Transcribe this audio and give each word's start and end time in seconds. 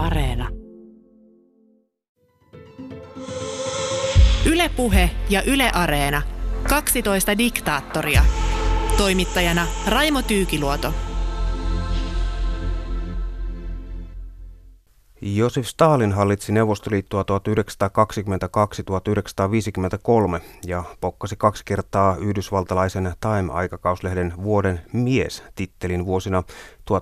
Areena. 0.00 0.48
Ylepuhe 4.44 5.10
ja 5.30 5.42
Yle 5.46 5.70
Areena. 5.72 6.22
12 6.68 7.38
diktaattoria. 7.38 8.24
Toimittajana 8.96 9.66
Raimo 9.86 10.22
Tyykiluoto. 10.22 10.94
Josif 15.22 15.66
Stalin 15.66 16.12
hallitsi 16.12 16.52
Neuvostoliittoa 16.52 17.22
1922-1953 17.22 17.26
ja 20.66 20.84
pokkasi 21.00 21.36
kaksi 21.36 21.64
kertaa 21.64 22.16
yhdysvaltalaisen 22.16 23.12
Time-aikakauslehden 23.20 24.32
vuoden 24.42 24.80
mies 24.92 25.42
tittelin 25.54 26.06
vuosina 26.06 26.42
1939-1942. 26.90 26.94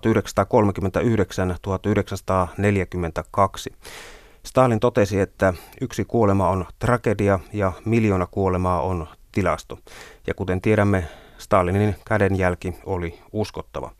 Stalin 4.43 4.81
totesi, 4.81 5.21
että 5.21 5.55
yksi 5.81 6.05
kuolema 6.05 6.49
on 6.49 6.67
tragedia 6.79 7.39
ja 7.53 7.73
miljoona 7.85 8.27
kuolemaa 8.27 8.81
on 8.81 9.07
tilasto. 9.33 9.79
Ja 10.27 10.35
kuten 10.35 10.61
tiedämme, 10.61 11.09
Stalinin 11.39 11.97
kädenjälki 12.05 12.75
oli 12.85 13.19
uskottava. 13.33 13.91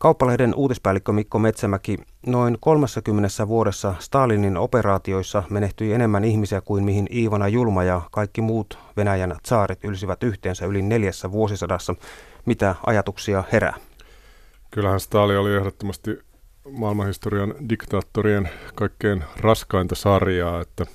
Kauppalehden 0.00 0.54
uutispäällikkö 0.54 1.12
Mikko 1.12 1.38
Metsämäki, 1.38 1.98
noin 2.26 2.58
30 2.60 3.48
vuodessa 3.48 3.94
Stalinin 3.98 4.56
operaatioissa 4.56 5.42
menehtyi 5.50 5.92
enemmän 5.92 6.24
ihmisiä 6.24 6.60
kuin 6.60 6.84
mihin 6.84 7.06
Iivana 7.14 7.48
Julma 7.48 7.84
ja 7.84 8.00
kaikki 8.10 8.40
muut 8.40 8.78
Venäjän 8.96 9.36
saaret 9.46 9.84
ylsivät 9.84 10.22
yhteensä 10.22 10.66
yli 10.66 10.82
neljässä 10.82 11.32
vuosisadassa. 11.32 11.94
Mitä 12.46 12.74
ajatuksia 12.86 13.44
herää? 13.52 13.76
Kyllähän 14.70 15.00
Stalin 15.00 15.38
oli 15.38 15.54
ehdottomasti 15.54 16.18
maailmanhistorian 16.70 17.54
diktaattorien 17.68 18.48
kaikkein 18.74 19.24
raskainta 19.40 19.94
sarjaa, 19.94 20.60
että 20.60 20.86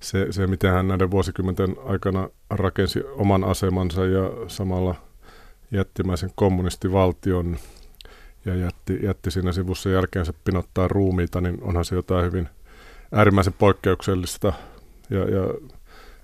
se, 0.00 0.26
se 0.30 0.46
miten 0.46 0.72
hän 0.72 0.88
näiden 0.88 1.10
vuosikymmenten 1.10 1.76
aikana 1.86 2.28
rakensi 2.50 3.02
oman 3.16 3.44
asemansa 3.44 4.04
ja 4.04 4.30
samalla 4.48 4.94
jättimäisen 5.70 6.30
kommunistivaltion 6.34 7.56
ja 8.44 8.54
jätti, 8.54 8.98
jätti 9.02 9.30
siinä 9.30 9.52
sivussa 9.52 9.90
jälkeensä 9.90 10.32
pinottaa 10.44 10.88
ruumiita, 10.88 11.40
niin 11.40 11.62
onhan 11.62 11.84
se 11.84 11.94
jotain 11.94 12.24
hyvin 12.24 12.48
äärimmäisen 13.12 13.52
poikkeuksellista. 13.52 14.52
Ja, 15.10 15.18
ja 15.18 15.54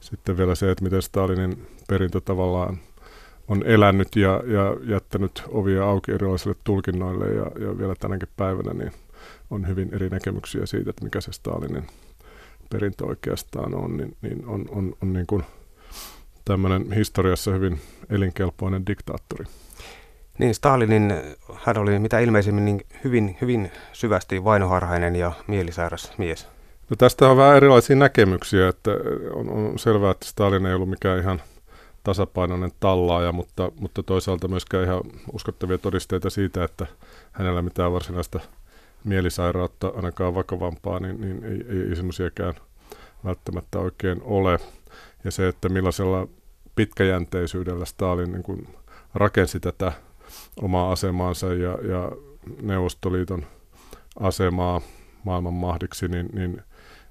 sitten 0.01 0.37
vielä 0.37 0.55
se, 0.55 0.71
että 0.71 0.85
miten 0.85 1.03
Stalinin 1.03 1.67
perintö 1.89 2.21
tavallaan 2.21 2.79
on 3.49 3.63
elänyt 3.67 4.17
ja, 4.17 4.43
ja 4.47 4.95
jättänyt 4.95 5.43
ovia 5.49 5.85
auki 5.85 6.13
erilaisille 6.13 6.57
tulkinnoille 6.65 7.27
ja, 7.27 7.67
ja 7.67 7.79
vielä 7.79 7.95
tänäkin 7.95 8.29
päivänä 8.37 8.75
niin 8.75 8.93
on 9.51 9.69
hyvin 9.69 9.95
eri 9.95 10.09
näkemyksiä 10.09 10.67
siitä, 10.67 10.91
että 10.91 11.05
mikä 11.05 11.21
se 11.21 11.33
Stalinin 11.33 11.87
perintö 12.71 13.07
oikeastaan 13.07 13.75
on, 13.75 13.97
niin, 13.97 14.17
niin 14.23 14.47
on, 14.47 14.65
on, 14.69 14.95
on 15.03 15.13
niin 15.13 15.27
kuin 15.27 15.43
tämmöinen 16.45 16.93
historiassa 16.93 17.51
hyvin 17.51 17.81
elinkelpoinen 18.11 18.87
diktaattori. 18.87 19.45
Niin, 20.39 20.55
Stalinin, 20.55 21.15
hän 21.55 21.79
oli 21.79 21.99
mitä 21.99 22.19
ilmeisimmin 22.19 22.65
niin 22.65 22.81
hyvin, 23.05 23.37
hyvin 23.41 23.73
syvästi 23.93 24.45
vainoharhainen 24.45 25.17
ja 25.17 25.33
mielisairas 25.47 26.13
mies. 26.19 26.49
No 26.91 26.97
tästä 26.97 27.29
on 27.29 27.37
vähän 27.37 27.57
erilaisia 27.57 27.97
näkemyksiä, 27.97 28.69
että 28.69 28.91
on, 29.35 29.51
on 29.51 29.79
selvää, 29.79 30.11
että 30.11 30.27
Stalin 30.27 30.67
ei 30.67 30.75
ollut 30.75 30.91
mikään 30.91 31.19
ihan 31.19 31.43
tasapainoinen 32.05 32.71
tallaaja, 32.81 33.33
mutta, 33.33 33.73
mutta 33.81 34.03
toisaalta 34.03 34.49
myöskään 34.49 34.85
ihan 34.85 35.01
uskottavia 35.33 35.79
todisteita 35.79 36.31
siitä, 36.31 36.65
että 36.65 36.87
hänellä 37.33 37.63
mitään 37.63 37.93
varsinaista 37.93 38.41
mielisairautta, 39.05 39.93
ainakaan 39.97 40.35
vakavampaa, 40.35 41.01
niin, 41.01 41.21
niin 41.21 41.45
ei, 41.45 41.65
ei, 41.69 41.89
ei 41.89 41.97
semmoisiakaan 41.97 42.55
välttämättä 43.25 43.79
oikein 43.79 44.23
ole. 44.25 44.59
Ja 45.25 45.31
se, 45.31 45.49
että 45.49 45.69
millaisella 45.69 46.29
pitkäjänteisyydellä 46.77 47.85
Stalin 47.85 48.33
niin 48.33 48.43
kuin 48.43 48.69
rakensi 49.15 49.61
tätä 49.61 49.93
omaa 50.63 50.93
asemaansa 50.93 51.47
ja, 51.55 51.79
ja 51.83 52.13
Neuvostoliiton 52.63 53.47
asemaa 54.21 54.81
maailman 55.25 55.55
mahdiksi, 55.55 56.09
niin, 56.09 56.29
niin 56.33 56.63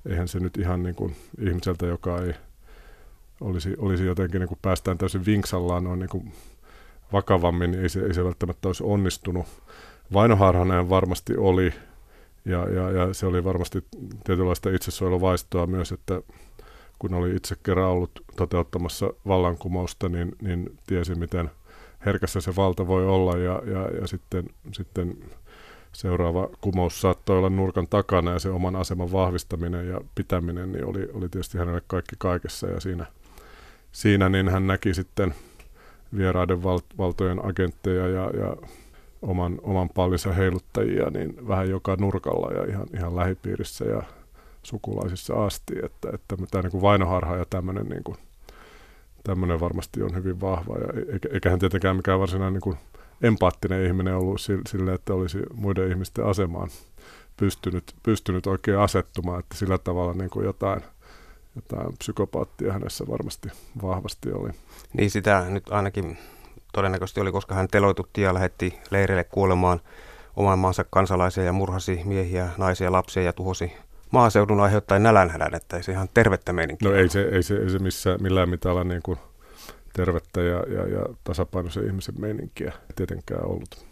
eihän 0.09 0.27
se 0.27 0.39
nyt 0.39 0.57
ihan 0.57 0.83
niin 0.83 0.95
kuin 0.95 1.15
ihmiseltä, 1.39 1.85
joka 1.85 2.21
ei 2.21 2.33
olisi, 3.41 3.75
olisi 3.77 4.05
jotenkin 4.05 4.39
niin 4.39 4.47
kuin 4.47 4.59
päästään 4.61 4.97
täysin 4.97 5.25
vinksallaan 5.25 5.83
noin 5.83 5.99
niin 5.99 6.09
kuin 6.09 6.33
vakavammin, 7.13 7.71
niin 7.71 7.83
ei 7.83 7.89
se, 7.89 7.99
ei 7.99 8.13
se 8.13 8.23
välttämättä 8.23 8.69
olisi 8.69 8.83
onnistunut. 8.83 9.45
Vainoharhanen 10.13 10.89
varmasti 10.89 11.37
oli, 11.37 11.73
ja, 12.45 12.69
ja, 12.69 12.91
ja 12.91 13.13
se 13.13 13.25
oli 13.25 13.43
varmasti 13.43 13.83
tietynlaista 14.23 14.69
itsesuojeluvaistoa 14.69 15.67
myös, 15.67 15.91
että 15.91 16.21
kun 16.99 17.13
oli 17.13 17.35
itse 17.35 17.55
kerran 17.63 17.89
ollut 17.89 18.11
toteuttamassa 18.35 19.13
vallankumousta, 19.27 20.09
niin, 20.09 20.35
niin 20.41 20.77
tiesi, 20.87 21.15
miten 21.15 21.51
herkässä 22.05 22.41
se 22.41 22.55
valta 22.55 22.87
voi 22.87 23.07
olla, 23.07 23.37
ja, 23.37 23.61
ja, 23.65 23.89
ja 24.01 24.07
sitten, 24.07 24.45
sitten 24.71 25.17
seuraava 25.91 26.49
kumous 26.61 27.01
saattoi 27.01 27.37
olla 27.37 27.49
nurkan 27.49 27.87
takana, 27.87 28.31
ja 28.31 28.39
se 28.39 28.49
oman 28.49 28.75
aseman 28.75 29.11
vahvistaminen 29.11 29.89
ja 29.89 30.01
pitäminen 30.15 30.71
niin 30.71 30.85
oli, 30.85 31.09
oli 31.13 31.29
tietysti 31.29 31.57
hänelle 31.57 31.81
kaikki 31.87 32.15
kaikessa, 32.17 32.67
ja 32.67 32.79
siinä, 32.79 33.05
siinä 33.91 34.29
niin 34.29 34.49
hän 34.49 34.67
näki 34.67 34.93
sitten 34.93 35.35
vieraiden 36.17 36.63
val, 36.63 36.79
valtojen 36.97 37.45
agentteja 37.45 38.07
ja, 38.07 38.29
ja 38.39 38.55
oman, 39.21 39.59
oman 39.63 39.89
pallinsa 39.89 40.33
heiluttajia 40.33 41.09
niin 41.09 41.47
vähän 41.47 41.69
joka 41.69 41.95
nurkalla 41.99 42.53
ja 42.53 42.71
ihan, 42.71 42.87
ihan 42.93 43.15
lähipiirissä 43.15 43.85
ja 43.85 44.03
sukulaisissa 44.63 45.45
asti, 45.45 45.73
että, 45.83 46.09
että 46.13 46.37
tämä 46.51 46.61
niin 46.61 46.71
kuin 46.71 46.81
vainoharha 46.81 47.35
ja 47.35 47.45
tämmöinen, 47.49 47.85
niin 47.85 48.03
kuin, 48.03 48.17
tämmöinen 49.25 49.59
varmasti 49.59 50.03
on 50.03 50.15
hyvin 50.15 50.41
vahva, 50.41 50.77
ja 50.77 50.87
eikä, 51.13 51.29
eikä 51.31 51.49
hän 51.49 51.59
tietenkään 51.59 51.95
mikään 51.95 52.19
varsinainen 52.19 52.53
niin 52.53 52.61
kuin 52.61 52.77
empaattinen 53.21 53.85
ihminen 53.85 54.15
ollut 54.15 54.41
sille, 54.67 54.93
että 54.93 55.13
olisi 55.13 55.39
muiden 55.53 55.89
ihmisten 55.89 56.25
asemaan 56.25 56.69
pystynyt, 57.37 57.95
pystynyt 58.03 58.47
oikein 58.47 58.79
asettumaan, 58.79 59.39
että 59.39 59.57
sillä 59.57 59.77
tavalla 59.77 60.13
niin 60.13 60.29
kuin 60.29 60.45
jotain, 60.45 60.81
jotain 61.55 61.97
psykopaattia 61.97 62.73
hänessä 62.73 63.07
varmasti 63.07 63.49
vahvasti 63.81 64.31
oli. 64.31 64.49
Niin 64.93 65.11
sitä 65.11 65.45
nyt 65.49 65.63
ainakin 65.69 66.17
todennäköisesti 66.73 67.21
oli, 67.21 67.31
koska 67.31 67.55
hän 67.55 67.67
teloitutti 67.67 68.21
ja 68.21 68.33
lähetti 68.33 68.79
leireille 68.91 69.23
kuolemaan 69.23 69.79
oman 70.35 70.59
maansa 70.59 70.85
kansalaisia 70.89 71.43
ja 71.43 71.53
murhasi 71.53 72.01
miehiä, 72.05 72.49
naisia, 72.57 72.91
lapsia 72.91 73.23
ja 73.23 73.33
tuhosi 73.33 73.71
maaseudun 74.11 74.59
aiheuttaen 74.59 75.03
nälänhädän, 75.03 75.55
että 75.55 75.77
ei 75.77 75.83
se 75.83 75.91
ihan 75.91 76.09
tervettä 76.13 76.53
meininkiä. 76.53 76.89
No 76.89 76.95
ei 76.95 77.09
se, 77.09 77.21
ei 77.21 77.43
se, 77.43 77.55
ei 77.55 77.69
se 77.69 77.79
missään, 77.79 78.21
millään 78.21 78.49
mitalla 78.49 78.83
niin 78.83 79.01
kuin 79.03 79.19
tervettä 79.93 80.41
ja, 80.41 80.63
ja, 80.67 80.87
ja 80.87 81.05
tasapainoisen 81.23 81.85
ihmisen 81.85 82.15
meininkiä 82.19 82.73
tietenkään 82.95 83.45
ollut. 83.45 83.85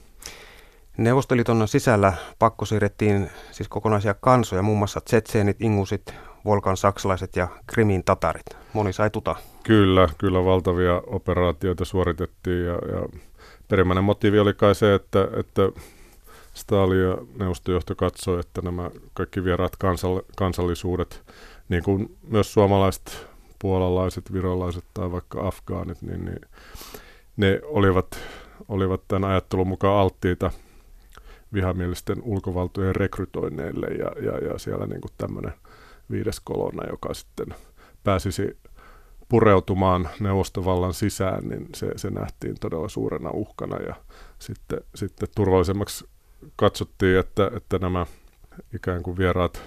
Neuvostoliiton 0.97 1.68
sisällä 1.68 2.13
pakko 2.40 2.66
siirrettiin 2.66 3.29
siis 3.51 3.69
kokonaisia 3.69 4.13
kansoja, 4.13 4.62
muun 4.62 4.78
muassa 4.78 5.01
tsetseenit, 5.01 5.62
ingusit, 5.62 6.13
Volkan 6.45 6.78
saksalaiset 6.78 7.35
ja 7.35 7.47
Krimin 7.68 8.03
tatarit. 8.03 8.45
Moni 8.74 8.94
sai 8.94 9.09
tuta. 9.09 9.35
Kyllä, 9.63 10.09
kyllä 10.18 10.45
valtavia 10.45 11.01
operaatioita 11.07 11.85
suoritettiin 11.85 12.66
ja, 12.66 12.74
ja 12.74 13.19
perimmäinen 13.68 14.03
motiivi 14.03 14.40
oli 14.40 14.53
kai 14.53 14.75
se, 14.75 14.94
että, 14.94 15.28
että 15.40 15.62
Stalin 16.53 17.02
ja 17.02 17.18
neuvostojohto 17.40 17.96
katsoi, 17.96 18.40
että 18.40 18.62
nämä 18.62 18.91
kaikki 19.14 19.44
vieraat 19.44 19.75
kansall- 19.75 20.25
kansallisuudet, 20.38 21.24
niin 21.69 21.84
kuin 21.84 22.18
myös 22.28 22.53
suomalaiset, 22.53 23.28
puolalaiset, 23.59 24.34
virolaiset 24.34 24.86
tai 24.94 25.12
vaikka 25.12 25.47
afgaanit, 25.47 26.02
niin, 26.02 26.25
niin 26.25 26.42
ne 27.38 27.59
olivat, 27.63 28.19
olivat 28.68 29.02
tämän 29.08 29.30
ajattelun 29.30 29.68
mukaan 29.68 30.00
alttiita 30.00 30.52
vihamielisten 31.53 32.22
ulkovaltojen 32.22 32.96
rekrytoinneille 32.96 33.88
ja, 33.88 34.12
ja, 34.22 34.48
ja 34.48 34.60
siellä 34.60 34.86
niin 34.86 35.01
kuin 35.01 35.12
tämmöinen 35.18 35.54
viides 36.12 36.39
kolonna, 36.39 36.89
joka 36.89 37.13
sitten 37.13 37.48
pääsisi 38.04 38.57
pureutumaan 39.30 40.10
neuvostovallan 40.19 40.94
sisään, 40.94 41.48
niin 41.48 41.68
se, 41.75 41.92
se 41.95 42.10
nähtiin 42.10 42.56
todella 42.60 42.89
suurena 42.89 43.30
uhkana 43.30 43.77
ja 43.77 43.95
sitten, 44.39 44.81
sitten 44.95 45.27
turvallisemmaksi 45.36 46.06
katsottiin, 46.56 47.19
että, 47.19 47.51
että 47.56 47.80
nämä 47.80 48.06
ikään 48.74 49.04
kuin 49.04 49.18
vieraat 49.18 49.62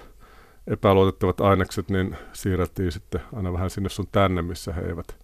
epäluotettavat 0.67 1.41
ainekset 1.41 1.89
niin 1.89 2.17
siirrettiin 2.33 2.91
sitten 2.91 3.21
aina 3.35 3.53
vähän 3.53 3.69
sinne 3.69 3.89
sun 3.89 4.07
tänne, 4.11 4.41
missä 4.41 4.73
he 4.73 4.81
eivät 4.81 5.15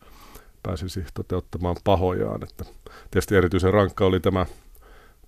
pääsisi 0.64 1.06
toteuttamaan 1.14 1.76
pahojaan. 1.84 2.44
Että 2.44 2.66
tietysti 3.12 3.36
erityisen 3.36 3.74
rankka 3.74 4.06
oli 4.06 4.20
tämä, 4.20 4.46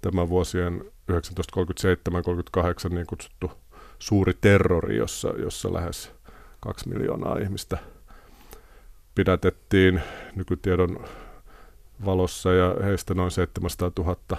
tämä 0.02 0.30
vuosien 0.30 0.82
1937-1938 1.12 2.94
niin 2.94 3.08
kutsuttu 3.08 3.52
suuri 4.00 4.34
terrori, 4.42 4.98
jossa, 4.98 5.28
jossa 5.38 5.74
lähes 5.74 6.12
kaksi 6.60 6.90
miljoonaa 6.90 7.38
ihmistä 7.38 7.78
pidätettiin 9.16 10.02
nykytiedon 10.36 11.06
valossa 12.06 12.54
ja 12.54 12.76
heistä 12.84 13.14
noin 13.14 13.32
700 13.32 13.92
000 13.98 14.38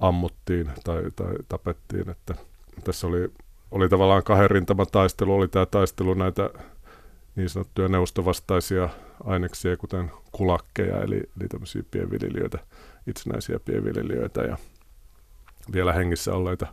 ammuttiin 0.00 0.70
tai, 0.84 1.02
tai 1.16 1.34
tapettiin. 1.48 2.10
Että 2.10 2.34
tässä 2.84 3.06
oli 3.06 3.30
oli 3.74 3.88
tavallaan 3.88 4.22
kahden 4.22 4.50
rintaman 4.50 4.86
taistelu, 4.92 5.34
oli 5.34 5.48
tämä 5.48 5.66
taistelu 5.66 6.14
näitä 6.14 6.50
niin 7.36 7.48
sanottuja 7.48 7.88
neuvostovastaisia 7.88 8.88
aineksia, 9.24 9.76
kuten 9.76 10.10
kulakkeja, 10.32 11.02
eli, 11.02 11.16
eli 11.16 11.48
tämmöisiä 11.48 11.82
pienviljelijöitä, 11.90 12.58
itsenäisiä 13.06 13.60
pienviljelijöitä 13.60 14.42
ja 14.42 14.56
vielä 15.72 15.92
hengissä 15.92 16.34
olleita 16.34 16.66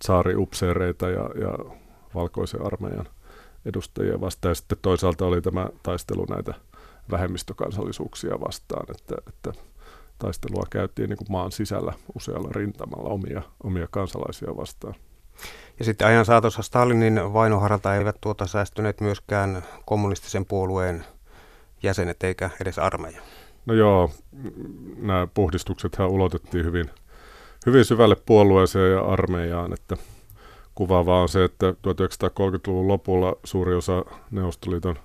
tsaariupseereita 0.00 1.08
ja, 1.08 1.30
ja 1.40 1.74
valkoisen 2.14 2.66
armeijan 2.66 3.08
edustajia 3.64 4.20
vastaan. 4.20 4.50
Ja 4.50 4.54
sitten 4.54 4.78
toisaalta 4.82 5.26
oli 5.26 5.42
tämä 5.42 5.66
taistelu 5.82 6.24
näitä 6.24 6.54
vähemmistökansallisuuksia 7.10 8.40
vastaan, 8.40 8.86
että, 8.90 9.14
että 9.28 9.52
taistelua 10.22 10.66
käytiin 10.70 11.08
niin 11.08 11.16
kuin 11.16 11.32
maan 11.32 11.52
sisällä 11.52 11.92
usealla 12.14 12.48
rintamalla 12.52 13.10
omia, 13.10 13.42
omia 13.64 13.88
kansalaisia 13.90 14.56
vastaan. 14.56 14.94
Ja 15.78 15.84
sitten 15.84 16.06
ajan 16.06 16.24
saatossa 16.24 16.62
Stalinin 16.62 17.32
vainoharalta 17.32 17.96
eivät 17.96 18.16
tuota 18.20 18.46
säästyneet 18.46 19.00
myöskään 19.00 19.62
kommunistisen 19.84 20.46
puolueen 20.46 21.04
jäsenet 21.82 22.22
eikä 22.22 22.50
edes 22.60 22.78
armeija. 22.78 23.20
No 23.66 23.74
joo, 23.74 24.10
nämä 24.96 25.28
puhdistuksethan 25.34 26.08
ulotettiin 26.08 26.64
hyvin, 26.64 26.90
hyvin 27.66 27.84
syvälle 27.84 28.16
puolueeseen 28.26 28.92
ja 28.92 29.00
armeijaan, 29.00 29.72
että 29.72 29.96
kuvaavaa 30.74 31.22
on 31.22 31.28
se, 31.28 31.44
että 31.44 31.70
1930-luvun 31.70 32.88
lopulla 32.88 33.36
suuri 33.44 33.74
osa 33.74 34.04
Neuvostoliiton 34.30 34.98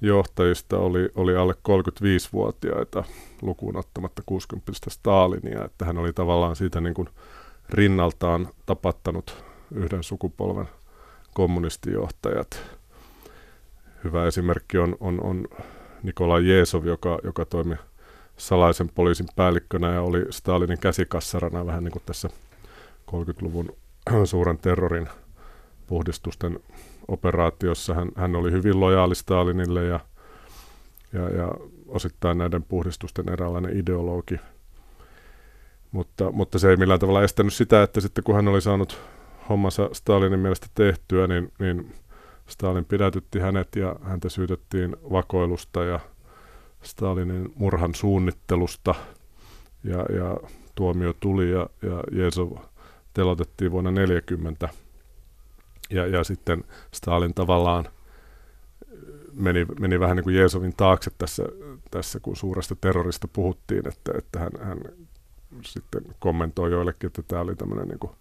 johtajista 0.00 0.78
oli, 0.78 1.08
oli 1.14 1.36
alle 1.36 1.52
35-vuotiaita 1.52 3.04
lukuun 3.42 3.76
ottamatta 3.76 4.22
60 4.26 4.72
Stalinia, 4.88 5.64
että 5.64 5.84
hän 5.84 5.98
oli 5.98 6.12
tavallaan 6.12 6.56
siitä 6.56 6.80
niin 6.80 6.94
kuin 6.94 7.08
rinnaltaan 7.70 8.48
tapattanut 8.66 9.44
yhden 9.74 10.02
sukupolven 10.02 10.68
kommunistijohtajat. 11.34 12.62
Hyvä 14.04 14.26
esimerkki 14.26 14.78
on, 14.78 14.96
on, 15.00 15.20
on 15.20 15.44
Nikolai 16.02 16.48
Jeesov, 16.48 16.84
joka, 16.84 17.18
joka 17.24 17.44
toimi 17.44 17.76
salaisen 18.36 18.88
poliisin 18.88 19.26
päällikkönä 19.36 19.92
ja 19.92 20.02
oli 20.02 20.26
Stalinin 20.30 20.78
käsikassarana 20.78 21.66
vähän 21.66 21.84
niin 21.84 21.92
kuin 21.92 22.02
tässä 22.06 22.30
30-luvun 23.10 23.76
suuren 24.24 24.58
terrorin 24.58 25.08
puhdistusten 25.86 26.60
operaatiossa. 27.10 27.94
Hän, 27.94 28.08
hän 28.16 28.36
oli 28.36 28.50
hyvin 28.50 28.80
lojaali 28.80 29.14
Stalinille 29.14 29.84
ja, 29.84 30.00
ja, 31.12 31.28
ja 31.28 31.54
osittain 31.86 32.38
näiden 32.38 32.62
puhdistusten 32.62 33.28
eräänlainen 33.32 33.76
ideologi. 33.76 34.36
Mutta, 35.90 36.32
mutta 36.32 36.58
se 36.58 36.70
ei 36.70 36.76
millään 36.76 37.00
tavalla 37.00 37.22
estänyt 37.22 37.54
sitä, 37.54 37.82
että 37.82 38.00
sitten 38.00 38.24
kun 38.24 38.34
hän 38.34 38.48
oli 38.48 38.60
saanut 38.60 38.98
hommansa 39.48 39.90
Stalinin 39.92 40.40
mielestä 40.40 40.66
tehtyä, 40.74 41.26
niin, 41.26 41.52
niin 41.58 41.92
Stalin 42.46 42.84
pidätytti 42.84 43.38
hänet 43.38 43.76
ja 43.76 43.96
häntä 44.02 44.28
syytettiin 44.28 44.96
vakoilusta 45.12 45.84
ja 45.84 46.00
Stalinin 46.82 47.52
murhan 47.54 47.94
suunnittelusta. 47.94 48.94
Ja, 49.84 49.96
ja 49.98 50.36
tuomio 50.74 51.12
tuli 51.20 51.50
ja, 51.50 51.66
ja 51.82 52.02
Jezov 52.12 52.52
telotettiin 53.14 53.70
vuonna 53.70 53.90
1940. 53.90 54.89
Ja, 55.90 56.06
ja 56.06 56.24
sitten 56.24 56.64
Stalin 56.94 57.34
tavallaan 57.34 57.88
meni, 59.32 59.66
meni 59.80 60.00
vähän 60.00 60.16
niin 60.16 60.24
kuin 60.24 60.36
Jeesovin 60.36 60.76
taakse 60.76 61.10
tässä, 61.18 61.42
tässä, 61.90 62.20
kun 62.20 62.36
suuresta 62.36 62.76
terrorista 62.80 63.28
puhuttiin, 63.28 63.88
että, 63.88 64.12
että 64.18 64.38
hän, 64.38 64.50
hän 64.60 64.78
sitten 65.64 66.02
kommentoi 66.18 66.70
joillekin, 66.70 67.06
että 67.06 67.22
tämä 67.28 67.42
oli 67.42 67.56
tämmöinen 67.56 67.88
niin 67.88 67.98
kuin 67.98 68.12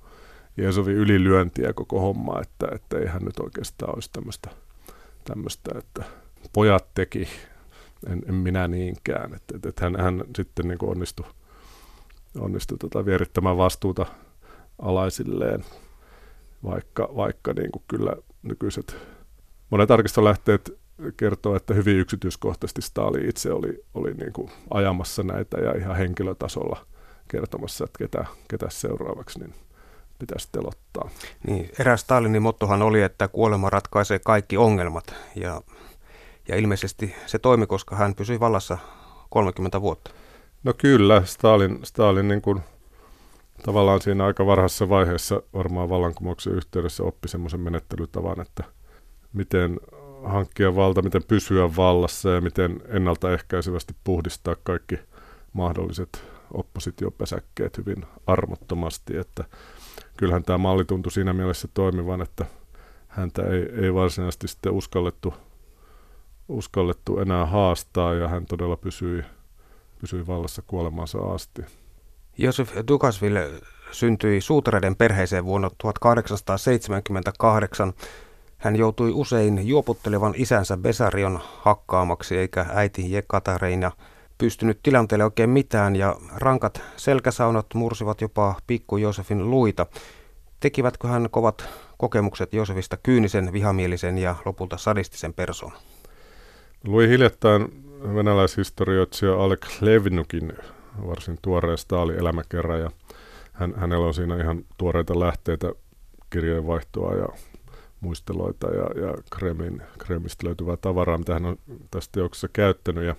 Jeesovin 0.58 0.96
ylilyöntiä 0.96 1.74
koko 1.74 2.00
homma, 2.00 2.42
että, 2.42 2.68
että 2.76 2.98
ei 2.98 3.08
hän 3.08 3.22
nyt 3.22 3.40
oikeastaan 3.40 3.96
olisi 3.96 4.10
tämmöistä, 4.14 4.50
tämmöistä 5.24 5.72
että 5.78 6.04
pojat 6.54 6.94
teki, 6.94 7.28
en, 8.08 8.22
en 8.28 8.36
minä 8.36 8.68
niinkään. 8.68 9.34
Että, 9.34 9.56
että, 9.56 9.70
että 9.70 9.84
hän, 9.84 9.96
hän 10.00 10.24
sitten 10.36 10.68
niin 10.68 10.78
kuin 10.78 10.92
onnistui, 10.92 11.26
onnistui 12.40 12.78
tota 12.78 13.06
vierittämään 13.06 13.58
vastuuta 13.58 14.06
alaisilleen, 14.80 15.66
vaikka, 16.64 17.10
vaikka 17.16 17.54
niin 17.54 17.72
kuin 17.72 17.84
kyllä 17.88 18.16
nykyiset 18.44 18.98
monet 19.70 19.92
arkistolähteet 19.92 20.80
kertoo, 21.18 21.56
että 21.56 21.74
hyvin 21.74 21.98
yksityiskohtaisesti 21.98 22.82
Stalin 22.82 23.30
itse 23.30 23.52
oli, 23.52 23.84
oli 23.94 24.14
niin 24.14 24.34
kuin 24.34 24.52
ajamassa 24.70 25.24
näitä 25.24 25.58
ja 25.58 25.78
ihan 25.78 25.96
henkilötasolla 25.96 26.86
kertomassa, 27.28 27.86
että 27.86 27.98
ketä, 27.98 28.26
ketä 28.48 28.70
seuraavaksi 28.70 29.40
niin 29.40 29.54
pitäisi 30.20 30.50
telottaa. 30.52 31.10
Niin, 31.48 31.70
eräs 31.80 32.02
Stalinin 32.02 32.42
mottohan 32.42 32.82
oli, 32.82 33.02
että 33.02 33.28
kuolema 33.28 33.70
ratkaisee 33.70 34.20
kaikki 34.20 34.58
ongelmat 34.58 35.16
ja, 35.36 35.62
ja 36.48 36.56
ilmeisesti 36.56 37.16
se 37.26 37.40
toimi, 37.40 37.68
koska 37.68 37.96
hän 37.96 38.16
pysyi 38.16 38.40
vallassa 38.40 38.78
30 39.30 39.82
vuotta. 39.82 40.12
No 40.64 40.74
kyllä, 40.78 41.26
Stalin, 41.26 41.80
Stalin 41.84 42.28
niin 42.28 42.42
kuin 42.42 42.62
tavallaan 43.64 44.02
siinä 44.02 44.26
aika 44.26 44.46
varhaisessa 44.46 44.90
vaiheessa 44.90 45.42
varmaan 45.54 45.90
vallankumouksen 45.90 46.54
yhteydessä 46.54 47.04
oppi 47.04 47.28
semmoisen 47.28 47.60
menettelytavan, 47.60 48.42
että 48.42 48.64
miten 49.34 49.80
hankkia 50.24 50.76
valta, 50.76 51.02
miten 51.02 51.24
pysyä 51.28 51.76
vallassa 51.76 52.30
ja 52.30 52.42
miten 52.42 52.82
ennaltaehkäisevästi 52.88 53.96
puhdistaa 54.04 54.56
kaikki 54.64 55.00
mahdolliset 55.54 56.24
oppositiopesäkkeet 56.54 57.78
hyvin 57.78 58.06
armottomasti, 58.28 59.18
että 59.18 59.44
kyllähän 60.18 60.44
tämä 60.44 60.58
malli 60.58 60.86
tuntui 60.86 61.12
siinä 61.12 61.34
mielessä 61.34 61.68
toimivan, 61.74 62.22
että 62.22 62.46
häntä 63.08 63.42
ei, 63.44 63.70
ei 63.84 63.94
varsinaisesti 63.94 64.48
sitten 64.48 64.72
uskallettu, 64.72 65.34
uskallettu 66.48 67.20
enää 67.20 67.46
haastaa 67.46 68.14
ja 68.14 68.28
hän 68.28 68.46
todella 68.46 68.78
pysyi, 68.78 69.24
pysyi 70.02 70.28
vallassa 70.28 70.62
kuolemansa 70.68 71.20
asti. 71.20 71.62
Josef 72.42 72.72
Dukasville 72.88 73.52
syntyi 73.92 74.42
suutareiden 74.42 74.96
perheeseen 74.96 75.46
vuonna 75.46 75.70
1878. 75.78 77.94
Hän 78.58 78.76
joutui 78.76 79.12
usein 79.12 79.68
juoputtelevan 79.68 80.34
isänsä 80.38 80.78
Besarion 80.78 81.40
hakkaamaksi, 81.44 82.38
eikä 82.38 82.66
äiti 82.74 83.12
Jekatareina 83.12 83.92
pystynyt 84.38 84.80
tilanteelle 84.84 85.24
oikein 85.24 85.50
mitään, 85.50 85.96
ja 85.96 86.16
rankat 86.36 86.82
selkäsaunat 86.98 87.66
mursivat 87.74 88.22
jopa 88.22 88.56
pikku 88.68 88.98
Josefin 88.98 89.52
luita. 89.52 89.86
Tekivätkö 90.60 91.08
hän 91.08 91.28
kovat 91.32 91.70
kokemukset 91.98 92.54
Josefista 92.54 92.98
kyynisen, 92.98 93.54
vihamielisen 93.54 94.18
ja 94.18 94.36
lopulta 94.46 94.78
sadistisen 94.78 95.34
persoonan? 95.34 95.80
Luin 96.84 97.10
hiljattain 97.10 97.84
venäläishistorioitsija 98.16 99.44
Alek 99.44 99.66
Levnukin 99.82 100.54
varsin 101.08 101.38
tuoreen 101.42 101.78
Staali-elämäkerran 101.78 102.80
ja 102.80 102.92
hän, 103.54 103.74
hänellä 103.78 104.08
on 104.08 104.14
siinä 104.14 104.38
ihan 104.38 104.66
tuoreita 104.78 105.20
lähteitä 105.20 105.72
kirjeenvaihtoa 106.30 107.16
ja 107.16 107.28
muisteloita 108.02 108.68
ja, 108.68 109.08
ja 109.08 109.14
Kremin, 109.38 109.82
Kremistä 109.98 110.48
löytyvää 110.48 110.78
tavaraa, 110.78 111.18
mitä 111.18 111.34
hän 111.34 111.46
on 111.46 111.58
tässä 111.92 112.10
teoksessa 112.14 112.48
käyttänyt. 112.54 113.04
Ja 113.04 113.16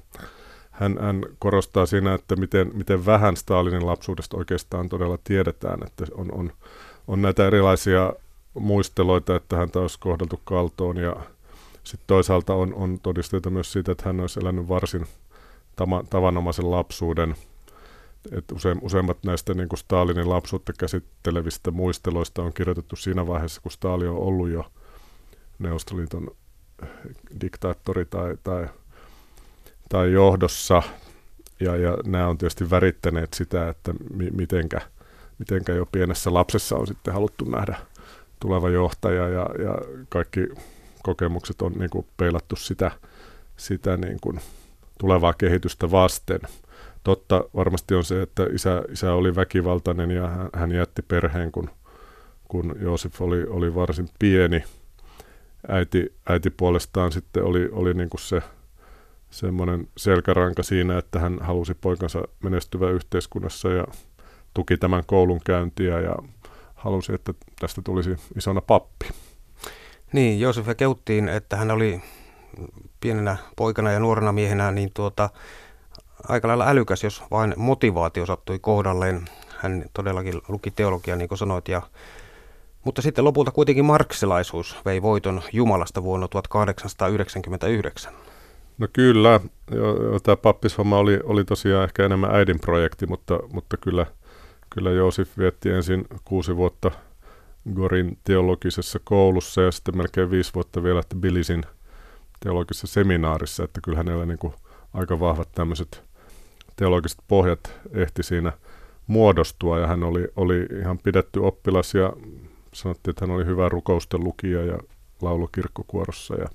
hän, 0.70 0.98
hän 1.00 1.22
korostaa 1.38 1.86
siinä, 1.86 2.14
että 2.14 2.36
miten, 2.36 2.70
miten 2.74 3.06
vähän 3.06 3.36
Stalinin 3.36 3.86
lapsuudesta 3.86 4.36
oikeastaan 4.36 4.88
todella 4.88 5.18
tiedetään, 5.24 5.80
että 5.86 6.04
on, 6.14 6.32
on, 6.32 6.52
on 7.08 7.22
näitä 7.22 7.46
erilaisia 7.46 8.12
muisteloita, 8.54 9.36
että 9.36 9.56
häntä 9.56 9.78
olisi 9.78 9.98
kohdeltu 10.00 10.40
kaltoon 10.44 10.96
ja 10.96 11.16
sitten 11.84 12.06
toisaalta 12.06 12.54
on, 12.54 12.74
on 12.74 13.00
todisteita 13.02 13.50
myös 13.50 13.72
siitä, 13.72 13.92
että 13.92 14.04
hän 14.06 14.20
olisi 14.20 14.40
elänyt 14.40 14.68
varsin 14.68 15.06
tama, 15.76 16.04
tavanomaisen 16.10 16.70
lapsuuden– 16.70 17.34
että 18.32 18.54
use, 18.54 18.76
useimmat 18.82 19.18
näistä 19.24 19.54
niin 19.54 19.68
kuin 19.68 19.78
Stalinin 19.78 20.28
lapsuutta 20.28 20.72
käsittelevistä 20.72 21.70
muisteloista 21.70 22.42
on 22.42 22.52
kirjoitettu 22.52 22.96
siinä 22.96 23.26
vaiheessa, 23.26 23.60
kun 23.60 23.72
Stalin 23.72 24.08
on 24.08 24.16
ollut 24.16 24.50
jo 24.50 24.66
Neuvostoliiton 25.58 26.36
diktaattori 27.40 28.04
tai, 28.04 28.36
tai, 28.44 28.68
tai 29.88 30.12
johdossa. 30.12 30.82
Ja, 31.60 31.76
ja 31.76 31.98
nämä 32.06 32.28
on 32.28 32.38
tietysti 32.38 32.70
värittäneet 32.70 33.34
sitä, 33.34 33.68
että 33.68 33.94
mi, 34.14 34.30
mitenkä, 34.30 34.80
mitenkä 35.38 35.72
jo 35.72 35.86
pienessä 35.92 36.34
lapsessa 36.34 36.76
on 36.76 36.86
sitten 36.86 37.14
haluttu 37.14 37.44
nähdä 37.44 37.76
tuleva 38.40 38.70
johtaja 38.70 39.28
ja, 39.28 39.46
ja 39.64 39.74
kaikki 40.08 40.48
kokemukset 41.02 41.62
on 41.62 41.72
niin 41.72 41.90
kuin 41.90 42.06
peilattu 42.16 42.56
sitä, 42.56 42.90
sitä 43.56 43.96
niin 43.96 44.18
kuin 44.20 44.40
tulevaa 44.98 45.32
kehitystä 45.32 45.90
vasten– 45.90 46.40
Totta 47.04 47.44
varmasti 47.54 47.94
on 47.94 48.04
se, 48.04 48.22
että 48.22 48.46
isä, 48.52 48.82
isä 48.92 49.12
oli 49.14 49.36
väkivaltainen 49.36 50.10
ja 50.10 50.28
hän, 50.28 50.48
hän 50.54 50.72
jätti 50.72 51.02
perheen, 51.02 51.52
kun, 51.52 51.70
kun 52.48 52.74
Joosef 52.80 53.22
oli, 53.22 53.44
oli 53.44 53.74
varsin 53.74 54.08
pieni. 54.18 54.64
Äiti, 55.68 56.14
äiti 56.28 56.50
puolestaan 56.50 57.12
sitten 57.12 57.44
oli, 57.44 57.68
oli 57.72 57.94
niin 57.94 58.10
kuin 58.10 58.20
se 58.20 58.42
semmoinen 59.30 59.88
selkäranka 59.96 60.62
siinä, 60.62 60.98
että 60.98 61.18
hän 61.18 61.38
halusi 61.40 61.74
poikansa 61.74 62.22
menestyvä 62.42 62.90
yhteiskunnassa 62.90 63.68
ja 63.68 63.84
tuki 64.54 64.76
tämän 64.76 65.02
koulun 65.06 65.40
käyntiä 65.44 66.00
ja 66.00 66.16
halusi, 66.74 67.14
että 67.14 67.34
tästä 67.60 67.82
tulisi 67.82 68.16
isona 68.36 68.60
pappi. 68.60 69.06
Niin, 70.12 70.40
Joosefia 70.40 70.74
keuttiin, 70.74 71.28
että 71.28 71.56
hän 71.56 71.70
oli 71.70 72.00
pienenä 73.00 73.36
poikana 73.56 73.92
ja 73.92 74.00
nuorena 74.00 74.32
miehenä 74.32 74.70
niin 74.70 74.90
tuota, 74.94 75.30
aika 76.28 76.48
lailla 76.48 76.68
älykäs, 76.68 77.04
jos 77.04 77.22
vain 77.30 77.54
motivaatio 77.56 78.26
sattui 78.26 78.58
kohdalleen. 78.58 79.24
Hän 79.58 79.84
todellakin 79.92 80.40
luki 80.48 80.70
teologiaa, 80.70 81.16
niin 81.16 81.28
kuin 81.28 81.38
sanoit, 81.38 81.68
ja 81.68 81.82
mutta 82.84 83.02
sitten 83.02 83.24
lopulta 83.24 83.50
kuitenkin 83.50 83.84
marksilaisuus 83.84 84.76
vei 84.84 85.02
voiton 85.02 85.42
Jumalasta 85.52 86.02
vuonna 86.02 86.28
1899. 86.28 88.12
No 88.78 88.88
kyllä, 88.92 89.40
tämä 90.22 90.36
pappishomma 90.36 90.98
oli, 90.98 91.20
oli 91.24 91.44
tosiaan 91.44 91.84
ehkä 91.84 92.04
enemmän 92.04 92.34
äidin 92.34 92.60
projekti, 92.60 93.06
mutta, 93.06 93.38
mutta 93.52 93.76
kyllä, 93.76 94.06
kyllä 94.70 94.90
Joosif 94.90 95.38
vietti 95.38 95.70
ensin 95.70 96.06
kuusi 96.24 96.56
vuotta 96.56 96.90
Gorin 97.74 98.18
teologisessa 98.24 99.00
koulussa 99.04 99.62
ja 99.62 99.72
sitten 99.72 99.96
melkein 99.96 100.30
viisi 100.30 100.54
vuotta 100.54 100.82
vielä 100.82 101.02
Bilisin 101.16 101.62
teologisessa 102.40 102.86
seminaarissa, 102.86 103.64
että 103.64 103.80
kyllä 103.80 103.98
hänellä 103.98 104.26
niin 104.26 104.38
kuin 104.38 104.54
aika 104.94 105.20
vahvat 105.20 105.48
tämmöiset 105.52 106.09
teologiset 106.80 107.18
pohjat 107.28 107.80
ehti 107.92 108.22
siinä 108.22 108.52
muodostua 109.06 109.78
ja 109.78 109.86
hän 109.86 110.02
oli, 110.02 110.28
oli 110.36 110.66
ihan 110.80 110.98
pidetty 110.98 111.40
oppilas 111.40 111.94
ja 111.94 112.12
sanottiin, 112.72 113.12
että 113.12 113.26
hän 113.26 113.36
oli 113.36 113.46
hyvä 113.46 113.68
rukousten 113.68 114.24
lukija 114.24 114.64
ja 114.64 114.78
laulukirkkokuorossa 115.22 116.34
ja, 116.34 116.46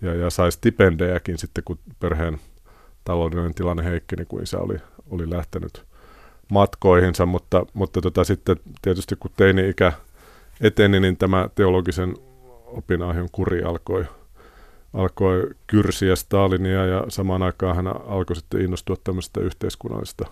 ja, 0.00 0.14
ja 0.14 0.30
sai 0.30 0.52
stipendejäkin 0.52 1.38
sitten, 1.38 1.64
kun 1.64 1.78
perheen 2.00 2.38
taloudellinen 3.04 3.54
tilanne 3.54 3.84
heikkeni, 3.84 4.24
kun 4.24 4.42
isä 4.42 4.58
oli, 4.58 4.76
oli 5.10 5.30
lähtenyt 5.30 5.84
matkoihinsa, 6.50 7.26
mutta, 7.26 7.66
mutta 7.74 8.00
tota, 8.00 8.24
sitten 8.24 8.56
tietysti 8.82 9.16
kun 9.16 9.30
teini-ikä 9.36 9.92
eteni, 10.60 11.00
niin 11.00 11.16
tämä 11.16 11.48
teologisen 11.54 12.14
opinahjon 12.66 13.28
kuri 13.32 13.62
alkoi, 13.62 14.04
alkoi 14.92 15.50
kyrsiä 15.66 16.16
Stalinia 16.16 16.86
ja 16.86 17.04
samaan 17.08 17.42
aikaan 17.42 17.76
hän 17.76 17.86
alkoi 17.86 18.36
sitten 18.36 18.60
innostua 18.60 18.96
tämmöisestä 19.04 19.40
yhteiskunnallisesta 19.40 20.24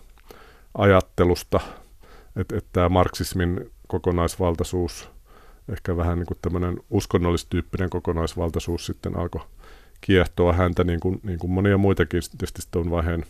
ajattelusta, 0.79 1.61
että, 2.37 2.57
että 2.57 2.71
tämä 2.73 2.89
marksismin 2.89 3.71
kokonaisvaltaisuus, 3.89 5.11
ehkä 5.73 5.97
vähän 5.97 6.19
niin 6.19 6.27
kuin 6.27 6.39
tämmöinen 6.43 6.81
uskonnollistyyppinen 6.91 7.91
kokonaisvaltaisuus 7.91 8.87
sitten 8.87 9.17
alkoi 9.17 9.43
kiehtoa 10.01 10.53
häntä 10.53 10.85
niin 10.85 11.01
kuin, 11.01 11.21
niin 11.23 11.39
kuin 11.39 11.51
monia 11.51 11.79
muitakin 11.79 12.23
tietysti 12.31 12.63
tuon 12.71 12.91
vaiheen, 12.91 13.25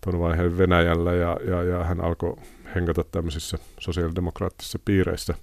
tuon 0.00 0.20
vaiheen 0.20 0.58
Venäjällä 0.58 1.12
ja, 1.12 1.36
ja, 1.46 1.62
ja 1.62 1.84
hän 1.84 2.00
alkoi 2.00 2.36
hengata 2.74 3.04
tämmöisissä 3.04 3.58
sosiaalidemokraattisissa 3.80 4.78
piireissä. 4.84 5.34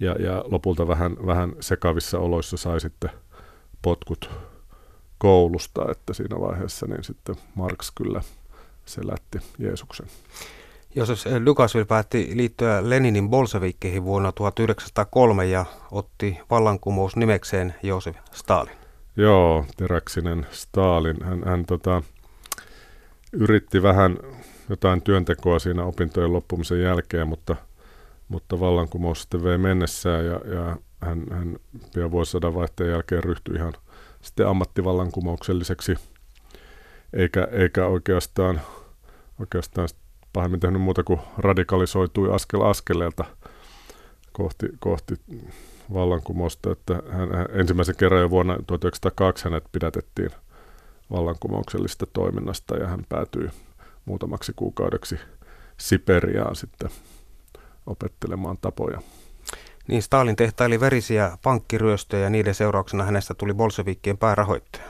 Ja, 0.00 0.12
ja 0.12 0.44
lopulta 0.46 0.88
vähän, 0.88 1.16
vähän 1.26 1.52
sekavissa 1.60 2.18
oloissa 2.18 2.56
sai 2.56 2.80
sitten 2.80 3.10
potkut 3.84 4.30
koulusta, 5.18 5.90
että 5.90 6.12
siinä 6.12 6.40
vaiheessa 6.40 6.86
niin 6.86 7.04
sitten 7.04 7.36
Marx 7.54 7.92
kyllä 7.94 8.20
selätti 8.84 9.38
Jeesuksen. 9.58 10.06
Josef 10.94 11.18
Lukasville 11.44 11.84
päätti 11.84 12.30
liittyä 12.34 12.90
Leninin 12.90 13.30
bolsevikkeihin 13.30 14.04
vuonna 14.04 14.32
1903 14.32 15.46
ja 15.46 15.64
otti 15.90 16.38
vallankumous 16.50 17.16
nimekseen 17.16 17.74
Josef 17.82 18.16
Stalin. 18.32 18.76
Joo, 19.16 19.64
teräksinen 19.76 20.46
Stalin. 20.50 21.24
Hän, 21.24 21.42
hän 21.44 21.66
tota, 21.66 22.02
yritti 23.32 23.82
vähän 23.82 24.18
jotain 24.68 25.02
työntekoa 25.02 25.58
siinä 25.58 25.84
opintojen 25.84 26.32
loppumisen 26.32 26.80
jälkeen, 26.80 27.28
mutta, 27.28 27.56
mutta 28.28 28.60
vallankumous 28.60 29.20
sitten 29.22 29.44
vei 29.44 29.58
mennessään 29.58 30.26
ja, 30.26 30.32
ja 30.32 30.76
hän, 31.04 31.24
hän 31.30 31.56
pian 31.94 32.10
vuosisadan 32.10 32.54
vaihteen 32.54 32.90
jälkeen 32.90 33.24
ryhtyi 33.24 33.54
ihan 33.56 33.72
sitten 34.22 34.48
ammattivallankumoukselliseksi, 34.48 35.96
eikä, 37.12 37.48
eikä 37.52 37.86
oikeastaan, 37.86 38.60
oikeastaan 39.40 39.88
pahemmin 40.32 40.60
tehnyt 40.60 40.82
muuta 40.82 41.04
kuin 41.04 41.20
radikalisoitui 41.38 42.34
askel 42.34 42.60
askeleelta 42.60 43.24
kohti, 44.32 44.66
kohti 44.78 45.14
vallankumousta. 45.92 46.72
Että 46.72 47.02
hän, 47.10 47.32
hän, 47.32 47.46
ensimmäisen 47.52 47.96
kerran 47.96 48.20
jo 48.20 48.30
vuonna 48.30 48.56
1902 48.66 49.44
hänet 49.44 49.64
pidätettiin 49.72 50.30
vallankumouksellista 51.10 52.06
toiminnasta 52.06 52.76
ja 52.76 52.88
hän 52.88 53.06
päätyi 53.08 53.48
muutamaksi 54.04 54.52
kuukaudeksi 54.56 55.18
Siperiaan 55.76 56.56
sitten 56.56 56.90
opettelemaan 57.86 58.58
tapoja. 58.60 59.02
Niin 59.88 60.02
Stalin 60.02 60.36
tehtaili 60.36 60.80
verisiä 60.80 61.38
pankkiryöstöjä 61.42 62.22
ja 62.24 62.30
niiden 62.30 62.54
seurauksena 62.54 63.04
hänestä 63.04 63.34
tuli 63.34 63.54
bolsevikkien 63.54 64.18
päärahoittaja. 64.18 64.84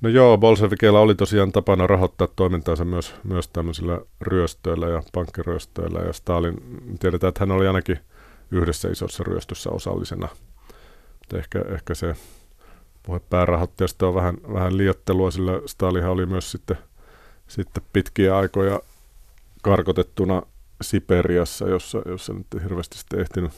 No 0.00 0.08
joo, 0.08 0.38
bolsevikeilla 0.38 1.00
oli 1.00 1.14
tosiaan 1.14 1.52
tapana 1.52 1.86
rahoittaa 1.86 2.28
toimintaansa 2.36 2.84
myös, 2.84 3.14
myös 3.24 3.48
tämmöisillä 3.48 4.00
ryöstöillä 4.20 4.88
ja 4.88 5.02
pankkiryöstöillä. 5.12 6.00
Ja 6.00 6.12
Stalin, 6.12 6.56
tiedetään, 7.00 7.28
että 7.28 7.40
hän 7.40 7.50
oli 7.50 7.66
ainakin 7.66 7.98
yhdessä 8.50 8.88
isossa 8.88 9.24
ryöstössä 9.24 9.70
osallisena. 9.70 10.28
Ehkä, 11.34 11.64
ehkä 11.74 11.94
se 11.94 12.14
puhe 13.02 13.20
päärahoittajasta 13.30 14.06
on 14.06 14.14
vähän, 14.14 14.36
vähän 14.52 14.76
liiottelua, 14.76 15.30
sillä 15.30 15.52
Stalinhan 15.66 16.12
oli 16.12 16.26
myös 16.26 16.50
sitten, 16.50 16.78
sitten 17.48 17.82
pitkiä 17.92 18.36
aikoja 18.36 18.80
karkotettuna 19.62 20.42
Siperiassa, 20.82 21.68
jossa, 21.68 22.02
jossa 22.06 22.32
nyt 22.32 22.46
hirveästi 22.62 22.98
sitten 22.98 23.20
ehtinyt 23.20 23.52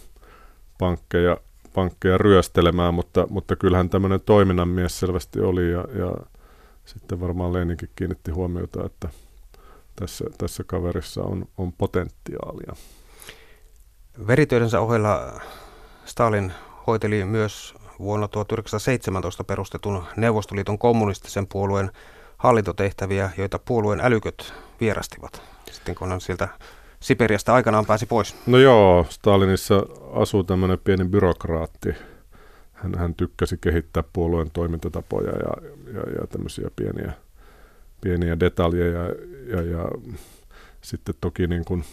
pankkeja, 0.82 1.36
pankkeja 1.74 2.18
ryöstelemään, 2.18 2.94
mutta, 2.94 3.26
mutta 3.30 3.56
kyllähän 3.56 3.90
tämmöinen 3.90 4.20
toiminnan 4.20 4.68
mies 4.68 5.00
selvästi 5.00 5.40
oli 5.40 5.70
ja, 5.70 5.84
ja 5.94 6.14
sitten 6.84 7.20
varmaan 7.20 7.52
Leninkin 7.52 7.88
kiinnitti 7.96 8.30
huomiota, 8.30 8.86
että 8.86 9.08
tässä, 9.96 10.24
tässä 10.38 10.64
kaverissa 10.66 11.22
on, 11.22 11.44
on 11.58 11.72
potentiaalia. 11.72 12.72
Veritöidensä 14.26 14.80
ohella 14.80 15.40
Stalin 16.04 16.52
hoiteli 16.86 17.24
myös 17.24 17.74
vuonna 17.98 18.28
1917 18.28 19.44
perustetun 19.44 20.04
Neuvostoliiton 20.16 20.78
kommunistisen 20.78 21.46
puolueen 21.46 21.90
hallintotehtäviä, 22.38 23.30
joita 23.36 23.58
puolueen 23.58 24.00
älyköt 24.00 24.54
vierastivat. 24.80 25.42
Sitten 25.70 25.94
kun 25.94 26.08
hän 26.08 26.20
sieltä 26.20 26.48
Siperiasta 27.02 27.54
aikanaan 27.54 27.86
pääsi 27.86 28.06
pois. 28.06 28.36
No 28.46 28.58
joo, 28.58 29.06
Stalinissa 29.10 29.86
asuu 30.12 30.44
tämmöinen 30.44 30.78
pieni 30.78 31.04
byrokraatti, 31.04 31.94
hän, 32.72 32.94
hän 32.98 33.14
tykkäsi 33.14 33.58
kehittää 33.60 34.02
puolueen 34.12 34.50
toimintatapoja 34.50 35.30
ja, 35.30 35.70
ja, 35.92 36.00
ja 36.00 36.26
tämmöisiä 36.26 36.70
pieniä, 36.76 37.12
pieniä 38.00 38.40
detaljeja 38.40 39.02
ja, 39.02 39.14
ja, 39.46 39.62
ja 39.62 39.84
sitten 40.80 41.14
toki 41.20 41.46
niin 41.46 41.64
kuin 41.64 41.84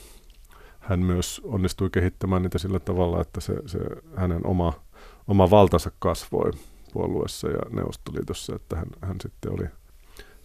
hän 0.79 0.99
myös 0.99 1.41
onnistui 1.43 1.89
kehittämään 1.89 2.41
niitä 2.41 2.57
sillä 2.57 2.79
tavalla, 2.79 3.21
että 3.21 3.41
se, 3.41 3.53
se 3.65 3.79
hänen 4.15 4.45
oma, 4.45 4.73
oma 5.27 5.49
valtansa 5.49 5.91
kasvoi 5.99 6.51
puolueessa 6.93 7.47
ja 7.47 7.59
Neuvostoliitossa, 7.69 8.55
että 8.55 8.75
hän, 8.75 8.87
hän 9.01 9.17
sitten 9.21 9.53
oli 9.53 9.67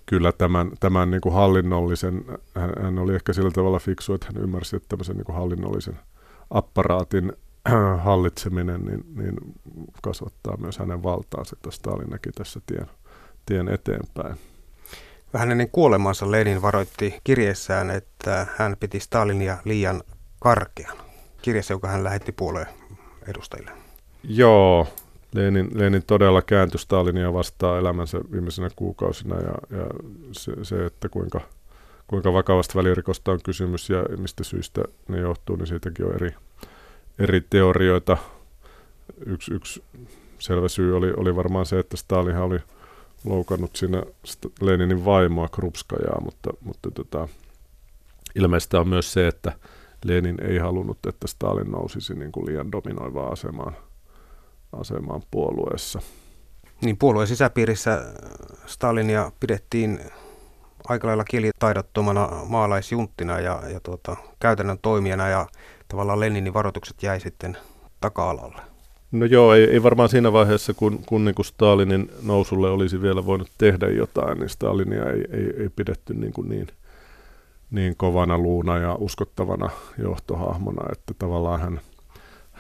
kyllä 0.07 0.33
tämän, 0.33 0.71
tämän 0.81 1.11
niin 1.11 1.21
kuin 1.21 1.35
hallinnollisen, 1.35 2.25
hän, 2.55 2.73
hän 2.83 2.99
oli 2.99 3.15
ehkä 3.15 3.33
sillä 3.33 3.51
tavalla 3.51 3.79
fiksu, 3.79 4.15
että 4.15 4.27
hän 4.27 4.43
ymmärsi, 4.43 4.77
että 4.77 4.89
tämmöisen 4.89 5.17
niin 5.17 5.25
kuin 5.25 5.37
hallinnollisen 5.37 5.99
apparaatin 6.51 7.33
hallitseminen 8.05 8.81
niin, 8.85 9.05
niin 9.17 9.37
kasvattaa 10.03 10.57
myös 10.57 10.79
hänen 10.79 11.03
valtaansa, 11.03 11.57
että 11.57 11.71
Stalin 11.71 12.11
näki 12.11 12.33
tässä 12.33 12.61
tien, 12.67 12.87
tien 13.47 13.69
eteenpäin. 13.69 14.37
Vähän 15.33 15.51
ennen 15.51 15.71
kuolemansa 15.71 16.31
Lenin 16.31 16.63
varoitti 16.63 17.21
kirjeessään, 17.25 17.91
että 17.91 18.47
hän 18.57 18.77
piti 18.81 19.01
Stalinia 19.01 19.59
liian 19.65 20.03
karkean. 20.39 20.97
Kirjassa, 21.43 21.75
joka 21.75 21.89
hän 21.89 22.05
lähetti 22.05 22.33
puolueen 22.33 22.69
edustajille. 23.29 23.71
Joo, 24.23 24.89
Lenin, 25.35 25.71
Lenin 25.75 26.03
todella 26.07 26.43
kääntyi 26.43 26.81
Stalinia 26.81 27.33
vastaan 27.33 27.79
elämänsä 27.79 28.21
viimeisenä 28.33 28.71
kuukausina 28.77 29.37
ja, 29.37 29.79
ja 29.79 29.87
se, 30.33 30.53
se, 30.63 30.87
että 30.87 31.09
kuinka, 31.09 31.41
kuinka 32.07 32.33
vakavasta 32.33 32.79
välirikosta 32.79 33.33
on 33.33 33.41
kysymys 33.45 33.91
ja 33.91 34.05
mistä 34.19 34.45
syystä 34.45 34.83
ne 35.09 35.21
johtuu, 35.21 35.57
niin 35.57 35.67
siitäkin 35.67 36.07
on 36.07 36.15
eri, 36.15 36.35
eri 37.19 37.41
teorioita. 37.51 38.17
Yksi, 39.27 39.55
yksi 39.55 39.83
selvä 40.39 40.69
syy 40.69 40.97
oli, 40.97 41.13
oli 41.17 41.37
varmaan 41.37 41.67
se, 41.67 41.79
että 41.79 41.97
Stalin 41.97 42.37
oli 42.37 42.59
loukannut 43.25 43.77
siinä 43.77 44.03
Leninin 44.61 45.05
vaimoa 45.05 45.49
Krupskajaa, 45.49 46.21
mutta, 46.21 46.51
mutta 46.61 46.91
tota, 46.91 47.29
ilmeistä 48.35 48.81
on 48.81 48.89
myös 48.89 49.13
se, 49.13 49.29
että 49.29 49.53
Lenin 50.05 50.37
ei 50.41 50.59
halunnut, 50.59 50.99
että 51.09 51.27
Stalin 51.27 51.71
nousisi 51.71 52.15
niin 52.15 52.33
kuin 52.33 52.47
liian 52.47 52.73
dominoivaan 52.73 53.33
asemaan, 53.33 53.77
asemaan 54.81 55.23
puolueessa. 55.31 56.01
Niin 56.85 56.97
puolueen 56.97 57.29
sisäpiirissä 57.29 58.03
Stalinia 58.67 59.33
pidettiin 59.41 60.01
aika 60.89 61.07
lailla 61.07 61.25
kielitaidottomana 61.25 62.29
maalaisjunttina 62.49 63.41
ja, 63.41 63.63
ja 63.73 63.81
tuota, 63.81 64.17
käytännön 64.41 64.79
toimijana 64.83 65.29
ja 65.29 65.47
tavallaan 65.89 66.21
Leninin 66.21 66.55
varoitukset 66.55 67.03
jäi 67.03 67.21
sitten 67.21 67.57
taka-alalle. 68.01 68.63
No 69.13 69.27
joo, 69.27 69.55
ei, 69.55 69.65
ei 69.65 69.83
varmaan 69.83 70.09
siinä 70.09 70.33
vaiheessa, 70.33 70.75
kun, 70.75 71.01
kun 71.07 71.25
niin 71.25 71.35
kuin 71.35 71.47
Stalinin 71.47 72.11
nousulle 72.23 72.71
olisi 72.71 73.03
vielä 73.03 73.27
voinut 73.27 73.51
tehdä 73.59 73.89
jotain, 73.89 74.39
niin 74.39 74.49
Stalinia 74.49 75.05
ei, 75.11 75.25
ei, 75.33 75.55
ei 75.59 75.69
pidetty 75.77 76.15
niin, 76.15 76.33
kuin 76.33 76.49
niin, 76.49 76.67
niin 77.71 77.97
kovana 77.97 78.39
luuna 78.39 78.79
ja 78.79 78.95
uskottavana 78.95 79.71
johtohahmona, 79.99 80.89
että 80.93 81.15
tavallaan 81.19 81.61
hän, 81.61 81.81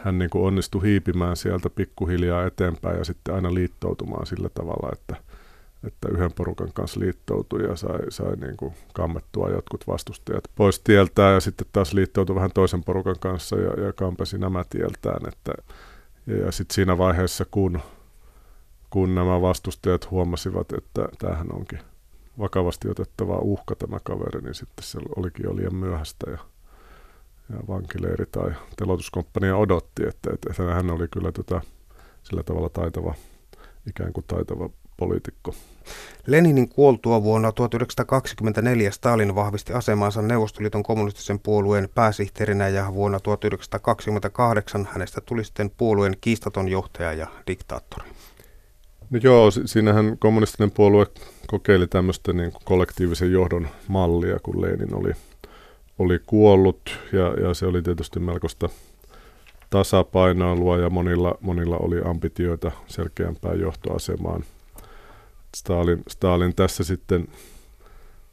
hän 0.04 0.18
niin 0.18 0.30
kuin 0.30 0.44
onnistui 0.44 0.82
hiipimään 0.82 1.37
sieltä 1.37 1.70
pikkuhiljaa 1.70 2.46
eteenpäin 2.46 2.99
ja 2.99 3.04
sitten 3.04 3.34
aina 3.34 3.54
liittoutumaan 3.54 4.26
sillä 4.26 4.49
tavalla, 4.49 4.90
että, 4.92 5.16
että 5.84 6.08
yhden 6.08 6.32
porukan 6.32 6.73
kanssa 6.75 7.00
liittoutui 7.00 7.62
ja 7.62 7.76
sai, 7.76 8.00
sai 8.08 8.37
niin 8.37 8.56
kuin 8.56 8.75
kammettua 8.92 9.50
jotkut 9.50 9.87
vastustajat 9.87 10.44
pois 10.56 10.80
tieltään 10.80 11.34
ja 11.34 11.40
sitten 11.40 11.66
taas 11.73 11.92
liittoutui 11.92 12.37
vähän 12.37 12.50
toisen 12.54 12.84
porukan 12.84 13.16
kanssa 13.20 13.56
ja, 13.56 13.84
ja 13.84 13.92
kampesi 13.92 14.38
nämä 14.38 14.64
tieltään, 14.70 15.28
että 15.28 15.52
ja, 16.26 16.37
ja 16.37 16.52
sitten 16.52 16.75
siinä 16.75 16.99
vaiheessa, 16.99 17.44
kun, 17.50 17.80
kun 18.90 19.14
nämä 19.14 19.40
vastustajat 19.40 20.11
huomasivat, 20.11 20.73
että 20.73 21.08
tämähän 21.18 21.52
onkin 21.52 21.78
vakavasti 22.38 22.90
otettava 22.90 23.38
uhka 23.38 23.76
tämä 23.76 23.99
kaveri, 24.04 24.40
niin 24.40 24.54
sitten 24.54 24.84
se 24.84 24.99
olikin 25.16 25.44
jo 25.44 25.56
liian 25.56 25.75
myöhäistä 25.75 26.30
ja, 26.30 26.38
ja 27.51 27.57
vankileiri 27.69 28.27
tai 28.27 28.51
telotuskomppania 28.77 29.57
odotti, 29.57 30.03
että, 30.09 30.31
että 30.33 30.75
hän 30.75 30.91
oli 30.91 31.09
kyllä 31.09 31.33
tota, 31.33 31.61
sillä 32.23 32.43
tavalla 32.43 32.69
taitava, 32.69 33.15
ikään 33.89 34.13
kuin 34.13 34.25
taitava 34.29 34.71
poliitikko. 34.97 35.55
Leninin 36.27 36.69
kuoltua 36.69 37.23
vuonna 37.23 37.53
1924 37.53 38.91
Stalin 38.91 39.35
vahvisti 39.35 39.73
asemansa 39.73 40.23
Neuvostoliiton 40.23 40.83
kommunistisen 40.83 41.39
puolueen 41.39 41.89
pääsihteerinä 41.95 42.69
ja 42.69 42.95
vuonna 42.95 43.21
1928 43.21 44.89
hänestä 44.93 45.21
tuli 45.21 45.45
sitten 45.45 45.71
puolueen 45.71 46.15
kiistaton 46.21 46.69
johtaja 46.69 47.13
ja 47.13 47.27
diktaattori. 47.47 48.09
No 49.11 49.21
joo, 49.23 49.51
siinähän 49.51 50.19
kommunistinen 50.19 50.71
puolue 50.71 51.07
kokeili 51.47 51.87
tämmöistä 51.87 52.33
niin 52.33 52.53
kuin 52.53 52.63
kollektiivisen 52.65 53.33
johdon 53.33 53.69
mallia, 53.89 54.39
kun 54.43 54.63
Lenin 54.63 54.95
oli, 54.95 55.13
oli 55.99 56.21
kuollut 56.27 56.99
ja, 57.13 57.47
ja 57.49 57.55
se 57.55 57.67
oli 57.67 57.83
tietysti 57.83 58.21
melkoista 58.21 58.69
tasapainoilua 59.71 60.79
ja 60.79 60.91
monilla, 60.91 61.39
monilla 61.41 61.77
oli 61.77 62.01
ambitioita 62.05 62.73
selkeämpään 62.87 63.61
johtoasemaan– 63.61 64.45
Stalin, 65.55 66.03
Stalin 66.09 66.55
tässä 66.55 66.85
sitten, 66.85 67.29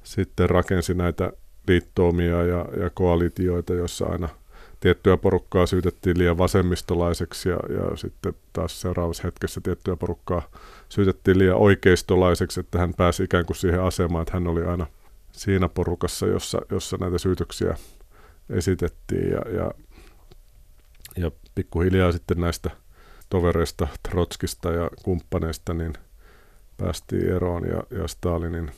sitten 0.03 0.49
rakensi 0.49 0.93
näitä 0.93 1.33
liittoumia 1.67 2.43
ja, 2.43 2.65
ja 2.79 2.89
koalitioita, 2.93 3.73
joissa 3.73 4.05
aina 4.05 4.29
tiettyä 4.79 5.17
porukkaa 5.17 5.65
syytettiin 5.65 6.17
liian 6.17 6.37
vasemmistolaiseksi 6.37 7.49
ja, 7.49 7.59
ja 7.69 7.97
sitten 7.97 8.33
taas 8.53 8.81
seuraavassa 8.81 9.23
hetkessä 9.23 9.61
tiettyä 9.61 9.95
porukkaa 9.95 10.41
syytettiin 10.89 11.37
liian 11.37 11.57
oikeistolaiseksi, 11.57 12.59
että 12.59 12.79
hän 12.79 12.93
pääsi 12.93 13.23
ikään 13.23 13.45
kuin 13.45 13.57
siihen 13.57 13.81
asemaan, 13.81 14.21
että 14.21 14.33
hän 14.33 14.47
oli 14.47 14.63
aina 14.63 14.87
siinä 15.41 15.69
porukassa, 15.69 16.27
jossa, 16.27 16.61
jossa 16.71 16.97
näitä 16.99 17.17
syytöksiä 17.17 17.75
esitettiin 18.49 19.31
ja, 19.31 19.41
ja, 19.55 19.71
ja 21.17 21.31
pikkuhiljaa 21.55 22.11
sitten 22.11 22.41
näistä 22.41 22.69
tovereista, 23.29 23.87
Trotskista 24.09 24.71
ja 24.71 24.89
kumppaneista, 25.03 25.73
niin– 25.73 25.93
päästiin 26.81 27.29
eroon 27.35 27.67
ja, 27.67 27.83
ja 27.99 28.07
Stalinin 28.07 28.71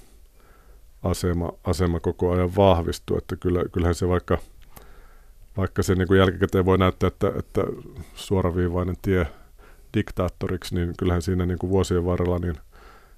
asema, 1.04 1.54
asema 1.64 2.00
koko 2.00 2.32
ajan 2.32 2.56
vahvistui, 2.56 3.18
että 3.18 3.36
kyllä, 3.36 3.64
kyllähän 3.72 3.96
se 3.96 4.08
vaikka, 4.08 4.38
vaikka 5.58 5.84
se 5.84 5.96
niin 5.96 6.18
jälkikäteen 6.18 6.66
voi 6.66 6.78
näyttää, 6.78 7.08
että, 7.08 7.32
että 7.40 7.62
suoraviivainen 8.16 8.96
tie 9.02 9.28
diktaattoriksi, 9.94 10.76
niin 10.76 10.94
kyllähän 10.98 11.22
siinä 11.22 11.46
niin 11.46 11.60
kuin 11.60 11.70
vuosien 11.70 12.06
varrella 12.06 12.40
niin 12.40 12.56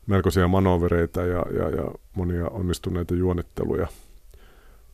melkoisia 0.07 0.47
manovereita 0.47 1.21
ja, 1.21 1.45
ja, 1.57 1.69
ja 1.69 1.91
monia 2.15 2.47
onnistuneita 2.47 3.15
juonitteluja 3.15 3.87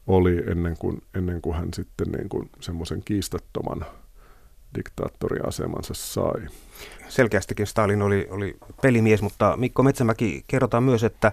oli 0.07 0.43
ennen 0.47 0.77
kuin, 0.77 1.01
ennen 1.15 1.41
kuin 1.41 1.55
hän 1.55 1.73
sitten 1.73 2.07
niin 2.11 2.29
kuin 2.29 2.49
semmoisen 2.59 3.01
kiistattoman 3.05 3.85
diktaattoriasemansa 4.75 5.93
sai. 5.93 6.41
Selkeästikin 7.09 7.67
Stalin 7.67 8.01
oli, 8.01 8.27
oli 8.29 8.57
pelimies, 8.81 9.21
mutta 9.21 9.57
Mikko 9.57 9.83
Metsämäki 9.83 10.43
kerrotaan 10.47 10.83
myös, 10.83 11.03
että 11.03 11.31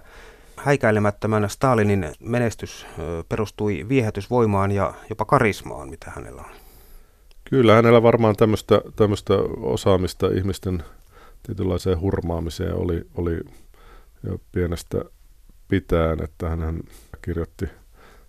häikäilemättömän 0.56 1.50
Stalinin 1.50 2.12
menestys 2.20 2.86
perustui 3.28 3.86
viehätysvoimaan 3.88 4.70
ja 4.70 4.94
jopa 5.10 5.24
karismaan, 5.24 5.88
mitä 5.88 6.12
hänellä 6.16 6.42
on. 6.42 6.50
Kyllä, 7.50 7.74
hänellä 7.74 8.02
varmaan 8.02 8.36
tämmöistä, 8.36 8.80
tämmöistä 8.96 9.34
osaamista 9.62 10.26
ihmisten 10.26 10.82
tietynlaiseen 11.42 12.00
hurmaamiseen 12.00 12.74
oli, 12.74 13.02
oli 13.14 13.40
jo 14.22 14.40
pienestä 14.52 15.04
pitäen, 15.68 16.24
että 16.24 16.48
hän 16.48 16.80
kirjoitti 17.22 17.68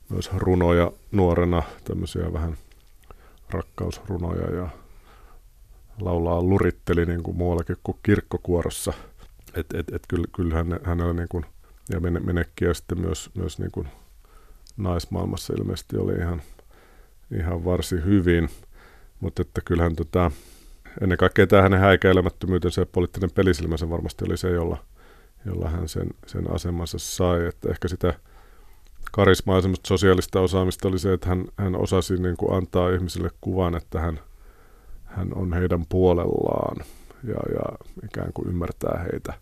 myös 0.10 0.30
runoja 0.34 0.92
nuorena, 1.12 1.64
tämmöisiä 1.84 2.34
vähän 2.34 2.58
rakkausrunoja 3.50 4.56
ja 4.56 4.70
laulaa 6.02 6.44
luritteli 6.44 7.06
niin 7.06 7.24
kuin 7.24 7.38
muuallakin 7.38 7.78
kuin 7.84 7.98
kirkkokuorossa. 8.04 8.94
Et, 9.54 9.74
et, 9.74 9.94
et 9.94 10.04
kyllä, 10.08 10.26
kyllä 10.36 10.56
hän, 10.56 10.80
hänellä 10.84 11.14
niin 11.14 11.28
kuin, 11.30 11.46
ja 11.90 12.00
menekkiä 12.00 12.74
sitten 12.74 13.02
myös, 13.02 13.30
myös 13.34 13.60
niin 13.60 13.72
kuin 13.72 13.88
naismaailmassa 14.78 15.54
ilmeisesti 15.54 15.98
oli 15.98 16.14
ihan, 16.14 16.42
ihan 17.40 17.66
varsin 17.66 18.06
hyvin. 18.06 18.50
Mutta 19.20 19.42
että 19.42 19.62
kyllähän 19.66 19.96
tota, 19.96 20.32
ennen 21.02 21.18
kaikkea 21.18 21.48
tämä 21.48 21.62
hänen 21.62 21.80
häikäilemättömyytensä 21.80 22.82
ja 22.82 22.86
poliittinen 22.86 23.32
pelisilmänsä 23.32 23.90
varmasti 23.90 24.26
oli 24.28 24.38
se, 24.38 24.50
jolla, 24.50 24.78
jolla 25.46 25.70
hän 25.70 25.90
sen, 25.90 26.10
sen 26.28 26.56
asemansa 26.56 26.98
sai. 27.00 27.48
Että 27.48 27.70
ehkä 27.70 27.88
sitä 27.88 28.14
karismaa 29.12 29.58
ja 29.58 29.64
sosiaalista 29.88 30.42
osaamista 30.42 30.88
oli 30.88 31.00
se, 31.00 31.14
että 31.14 31.30
hän, 31.30 31.46
hän 31.58 31.76
osasi 31.76 32.18
niin 32.18 32.38
kuin 32.38 32.54
antaa 32.54 32.90
ihmisille 32.90 33.30
kuvan, 33.42 33.76
että 33.76 34.00
hän– 34.00 34.20
hän 35.10 35.34
on 35.36 35.54
heidän 35.54 35.86
puolellaan 35.90 36.86
ja, 37.24 37.40
ja 37.54 37.88
ikään 38.06 38.34
kuin 38.34 38.48
ymmärtää 38.48 39.06
heitä, 39.12 39.34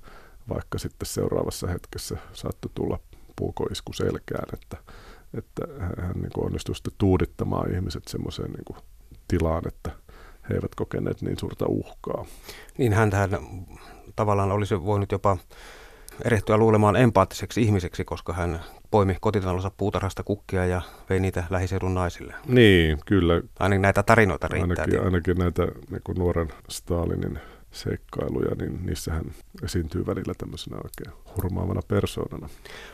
vaikka 0.49 0.77
sitten 0.77 1.05
seuraavassa 1.05 1.67
hetkessä 1.67 2.17
saattoi 2.33 2.71
tulla 2.75 2.99
puukoisku 3.36 3.93
selkään, 3.93 4.49
että, 4.53 4.77
että 5.33 5.62
hän 5.79 6.15
niin 6.15 6.31
kuin 6.33 6.45
onnistui 6.45 6.75
sitten 6.75 6.93
tuudittamaan 6.97 7.75
ihmiset 7.75 8.03
semmoiseen 8.07 8.51
niin 8.51 8.83
tilaan, 9.27 9.67
että 9.67 9.91
he 10.49 10.55
eivät 10.55 10.75
kokeneet 10.75 11.21
niin 11.21 11.39
suurta 11.39 11.65
uhkaa. 11.67 12.25
Niin 12.77 12.93
hän 12.93 13.12
tavallaan 14.15 14.51
olisi 14.51 14.83
voinut 14.83 15.12
jopa 15.12 15.38
erehtyä 16.25 16.58
luulemaan 16.58 16.95
empaattiseksi 16.95 17.62
ihmiseksi, 17.62 18.06
koska 18.06 18.34
hän 18.34 18.60
poimi 18.91 19.17
kotitalonsa 19.21 19.71
puutarhasta 19.77 20.23
kukkia 20.23 20.65
ja 20.65 20.82
vei 21.10 21.19
niitä 21.19 21.43
lähiseudun 21.49 21.93
naisille. 21.93 22.34
Niin, 22.47 22.99
kyllä. 23.06 23.41
Ainakin 23.60 23.82
näitä 23.82 24.03
tarinoita 24.03 24.47
riittää. 24.47 24.84
Ainakin, 24.84 25.06
ainakin 25.06 25.38
näitä 25.38 25.63
niin 25.63 26.17
nuoren 26.17 26.47
Stalinin 26.69 27.39
seikkailuja, 27.71 28.56
niin 28.56 28.86
niissähän 28.86 29.25
esiintyy 29.63 30.06
välillä 30.06 30.34
tämmöisenä 30.38 30.77
oikein 30.77 31.23
hurmaavana 31.36 31.82
persoonana. 31.88 32.49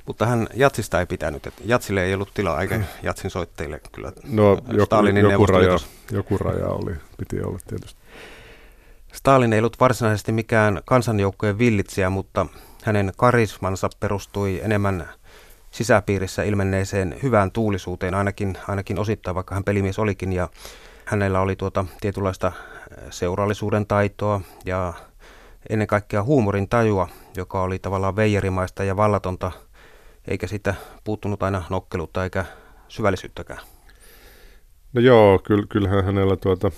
Mutta 0.08 0.26
hän 0.26 0.48
jatsista 0.54 1.00
ei 1.00 1.06
pitänyt, 1.06 1.48
että 1.48 1.62
jatsille 1.66 2.04
ei 2.04 2.14
ollut 2.14 2.34
tilaa, 2.34 2.62
eikä 2.62 2.82
jatsin 3.04 3.32
soitteille 3.32 3.82
kyllä 3.92 4.12
No 4.24 4.58
joku, 4.72 4.96
joku, 5.32 5.46
raja, 5.46 5.80
joku 6.12 6.38
raja 6.38 6.68
oli, 6.68 6.96
piti 7.18 7.42
olla 7.42 7.60
tietysti. 7.68 8.02
Stalin 9.14 9.54
ei 9.54 9.60
ollut 9.60 9.80
varsinaisesti 9.80 10.32
mikään 10.32 10.82
kansanjoukkojen 10.86 11.58
villitsijä, 11.58 12.10
mutta 12.10 12.46
hänen 12.84 13.12
karismansa 13.17 13.89
perustui 14.00 14.62
enemmän 14.63 15.10
sisäpiirissä 15.72 16.43
ilmenneeseen 16.43 17.15
hyvään 17.24 17.52
tuulisuuteen, 17.52 18.13
ainakin, 18.13 18.58
ainakin 18.67 19.00
osittain, 19.00 19.36
vaikka 19.36 19.56
hän 19.56 19.63
pelimies 19.63 20.00
olikin. 20.00 20.34
Ja 20.34 20.50
hänellä 21.06 21.41
oli 21.41 21.56
tuota 21.56 21.86
tietynlaista 22.02 22.52
seurallisuuden 23.10 23.86
taitoa 23.86 24.41
ja 24.65 24.93
ennen 25.69 25.88
kaikkea 25.88 26.24
huumorin 26.24 26.69
tajua, 26.69 27.08
joka 27.38 27.62
oli 27.62 27.80
tavallaan 27.80 28.15
veijerimaista 28.15 28.84
ja 28.84 28.98
vallatonta, 28.98 29.52
eikä 30.28 30.48
sitä 30.48 30.76
puuttunut 31.04 31.43
aina 31.43 31.63
nokkeluutta 31.69 32.24
eikä 32.24 32.46
syvällisyyttäkään. 32.88 33.60
No 34.93 35.02
joo, 35.02 35.39
kyllä, 35.39 35.65
kyllähän 35.69 36.06
hänellä 36.06 36.38
tuota, 36.38 36.72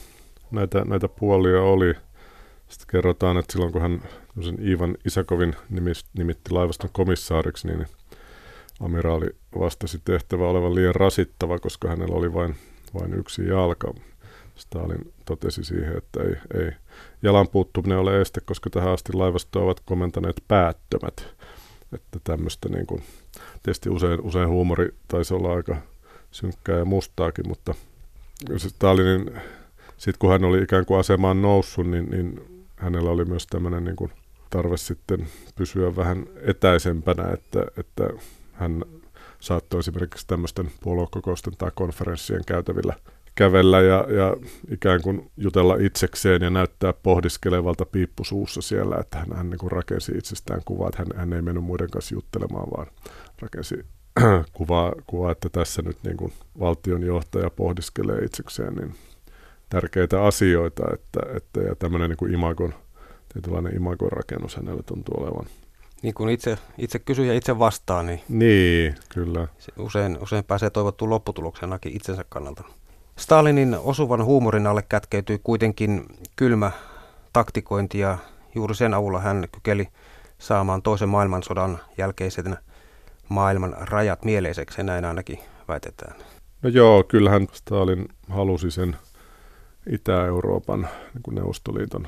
näitä, 0.51 0.85
näitä 0.85 1.07
puolia 1.07 1.61
oli. 1.61 1.93
Sitten 2.75 2.91
kerrotaan, 2.91 3.37
että 3.37 3.53
silloin 3.53 3.71
kun 3.71 3.81
hän 3.81 4.01
Ivan 4.61 4.97
Isakovin 5.05 5.55
nimitti 6.13 6.51
laivaston 6.51 6.89
komissaariksi, 6.93 7.67
niin 7.67 7.85
amiraali 8.79 9.27
vastasi 9.59 10.01
tehtävä 10.05 10.47
olevan 10.47 10.75
liian 10.75 10.95
rasittava, 10.95 11.59
koska 11.59 11.87
hänellä 11.87 12.15
oli 12.15 12.33
vain, 12.33 12.55
vain 12.99 13.13
yksi 13.13 13.47
jalka. 13.47 13.93
Stalin 14.55 15.13
totesi 15.25 15.63
siihen, 15.63 15.97
että 15.97 16.23
ei, 16.23 16.61
ei 16.63 16.71
jalan 17.21 17.47
puuttuminen 17.47 17.97
ole 17.97 18.21
este, 18.21 18.41
koska 18.41 18.69
tähän 18.69 18.93
asti 18.93 19.13
laivastoa 19.13 19.63
ovat 19.63 19.79
komentaneet 19.85 20.43
päättömät. 20.47 21.27
Että 21.93 22.19
tämmöistä 22.23 22.69
niin 22.69 22.87
kuin, 22.87 23.03
tietysti 23.63 23.89
usein, 23.89 24.21
usein 24.21 24.49
huumori 24.49 24.89
taisi 25.07 25.33
olla 25.33 25.53
aika 25.53 25.77
synkkää 26.31 26.77
ja 26.77 26.85
mustaakin, 26.85 27.47
mutta 27.47 27.73
Stalinin, 28.57 29.31
sitten 29.97 30.19
kun 30.19 30.29
hän 30.31 30.43
oli 30.43 30.63
ikään 30.63 30.85
kuin 30.85 30.99
asemaan 30.99 31.41
noussut, 31.41 31.87
niin, 31.87 32.09
niin 32.09 32.54
hänellä 32.77 33.09
oli 33.09 33.25
myös 33.25 33.47
tämmöinen 33.47 33.83
niin 33.83 33.95
kuin 33.95 34.11
tarve 34.49 34.77
sitten 34.77 35.27
pysyä 35.55 35.95
vähän 35.95 36.25
etäisempänä, 36.41 37.31
että, 37.33 37.65
että 37.77 38.09
hän 38.53 38.83
saattoi 39.39 39.79
esimerkiksi 39.79 40.27
tämmöisten 40.27 40.71
puoluekokousten 40.83 41.53
tai 41.57 41.71
konferenssien 41.75 42.45
käytävillä 42.45 42.93
kävellä 43.35 43.81
ja, 43.81 44.05
ja 44.09 44.37
ikään 44.71 45.01
kuin 45.01 45.31
jutella 45.37 45.75
itsekseen 45.75 46.41
ja 46.41 46.49
näyttää 46.49 46.93
pohdiskelevalta 46.93 47.85
piippusuussa 47.85 48.61
siellä, 48.61 48.97
että 48.99 49.17
hän, 49.17 49.27
hän 49.35 49.49
niin 49.49 49.59
kuin 49.59 49.71
rakensi 49.71 50.11
itsestään 50.17 50.61
kuvaa, 50.65 50.89
että 50.89 50.97
hän, 50.97 51.07
hän 51.19 51.33
ei 51.33 51.41
mennyt 51.41 51.63
muiden 51.63 51.89
kanssa 51.89 52.15
juttelemaan, 52.15 52.67
vaan 52.77 52.87
rakensi 53.39 53.85
kuvaa, 54.53 54.93
kuvaa, 55.07 55.31
että 55.31 55.49
tässä 55.49 55.81
nyt 55.81 55.97
niin 56.03 56.17
kuin 56.17 56.33
valtion 56.59 57.03
johtaja 57.03 57.49
pohdiskelee 57.49 58.19
itsekseen 58.19 58.73
niin 58.73 58.95
tärkeitä 59.69 60.23
asioita, 60.23 60.83
että, 60.93 61.19
että 61.35 61.59
ja 61.61 61.75
tämmöinen 61.75 62.09
niin 62.09 62.17
kuin 62.17 62.33
imagon, 62.33 62.73
tietynlainen 63.33 63.75
imagon 63.75 64.11
rakennus 64.11 64.55
hänelle 64.55 64.83
tuntuu 64.83 65.23
olevan 65.23 65.45
niin 66.01 66.13
kuin 66.13 66.29
itse, 66.29 66.57
itse 66.77 66.99
kysyy 66.99 67.25
ja 67.25 67.33
itse 67.33 67.59
vastaa, 67.59 68.03
niin, 68.03 68.21
niin 68.29 68.95
kyllä. 69.13 69.47
Usein, 69.77 70.17
usein 70.21 70.43
pääsee 70.43 70.69
toivottuun 70.69 71.09
lopputuloksenakin 71.09 71.95
itsensä 71.95 72.25
kannalta. 72.29 72.63
Stalinin 73.17 73.77
osuvan 73.83 74.25
huumorin 74.25 74.67
alle 74.67 74.81
kätkeytyi 74.89 75.39
kuitenkin 75.43 76.05
kylmä 76.35 76.71
taktikointi 77.33 77.99
ja 77.99 78.17
juuri 78.55 78.75
sen 78.75 78.93
avulla 78.93 79.19
hän 79.19 79.47
kykeli 79.51 79.87
saamaan 80.37 80.81
toisen 80.81 81.09
maailmansodan 81.09 81.79
jälkeisen 81.97 82.57
maailman 83.29 83.75
rajat 83.79 84.25
mieleiseksi, 84.25 84.83
näin 84.83 85.05
ainakin 85.05 85.39
väitetään. 85.67 86.15
No 86.61 86.69
joo, 86.69 87.03
kyllähän 87.03 87.47
Stalin 87.51 88.09
halusi 88.29 88.71
sen 88.71 88.95
Itä-Euroopan 89.89 90.87
niin 91.13 91.35
Neuvostoliiton 91.35 92.07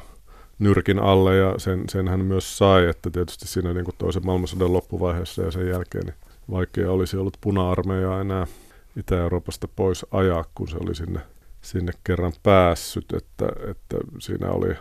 nyrkin 0.60 1.00
alle 1.00 1.38
ja 1.38 1.54
sen, 1.58 1.84
sen 1.90 2.08
hän 2.08 2.26
myös 2.26 2.58
sai, 2.58 2.88
että 2.90 3.10
tietysti 3.10 3.48
siinä 3.48 3.74
niin 3.74 3.86
kuin 3.86 3.96
toisen 3.98 4.26
maailmansodan 4.26 4.74
loppuvaiheessa 4.74 5.42
ja 5.42 5.52
sen 5.52 5.68
jälkeen 5.70 6.06
niin 6.06 6.16
vaikea 6.52 6.92
olisi 6.92 7.18
ollut 7.18 7.38
puna-armeijaa 7.42 8.22
enää 8.22 8.48
Itä-Euroopasta 8.98 9.68
pois 9.68 10.06
ajaa, 10.12 10.46
kun 10.56 10.68
se 10.68 10.78
oli 10.80 10.96
sinne, 10.96 11.20
sinne 11.62 11.92
kerran 12.04 12.34
päässyt, 12.44 13.06
että, 13.14 13.46
että 13.72 13.98
siinä 14.20 14.50
oli 14.52 14.76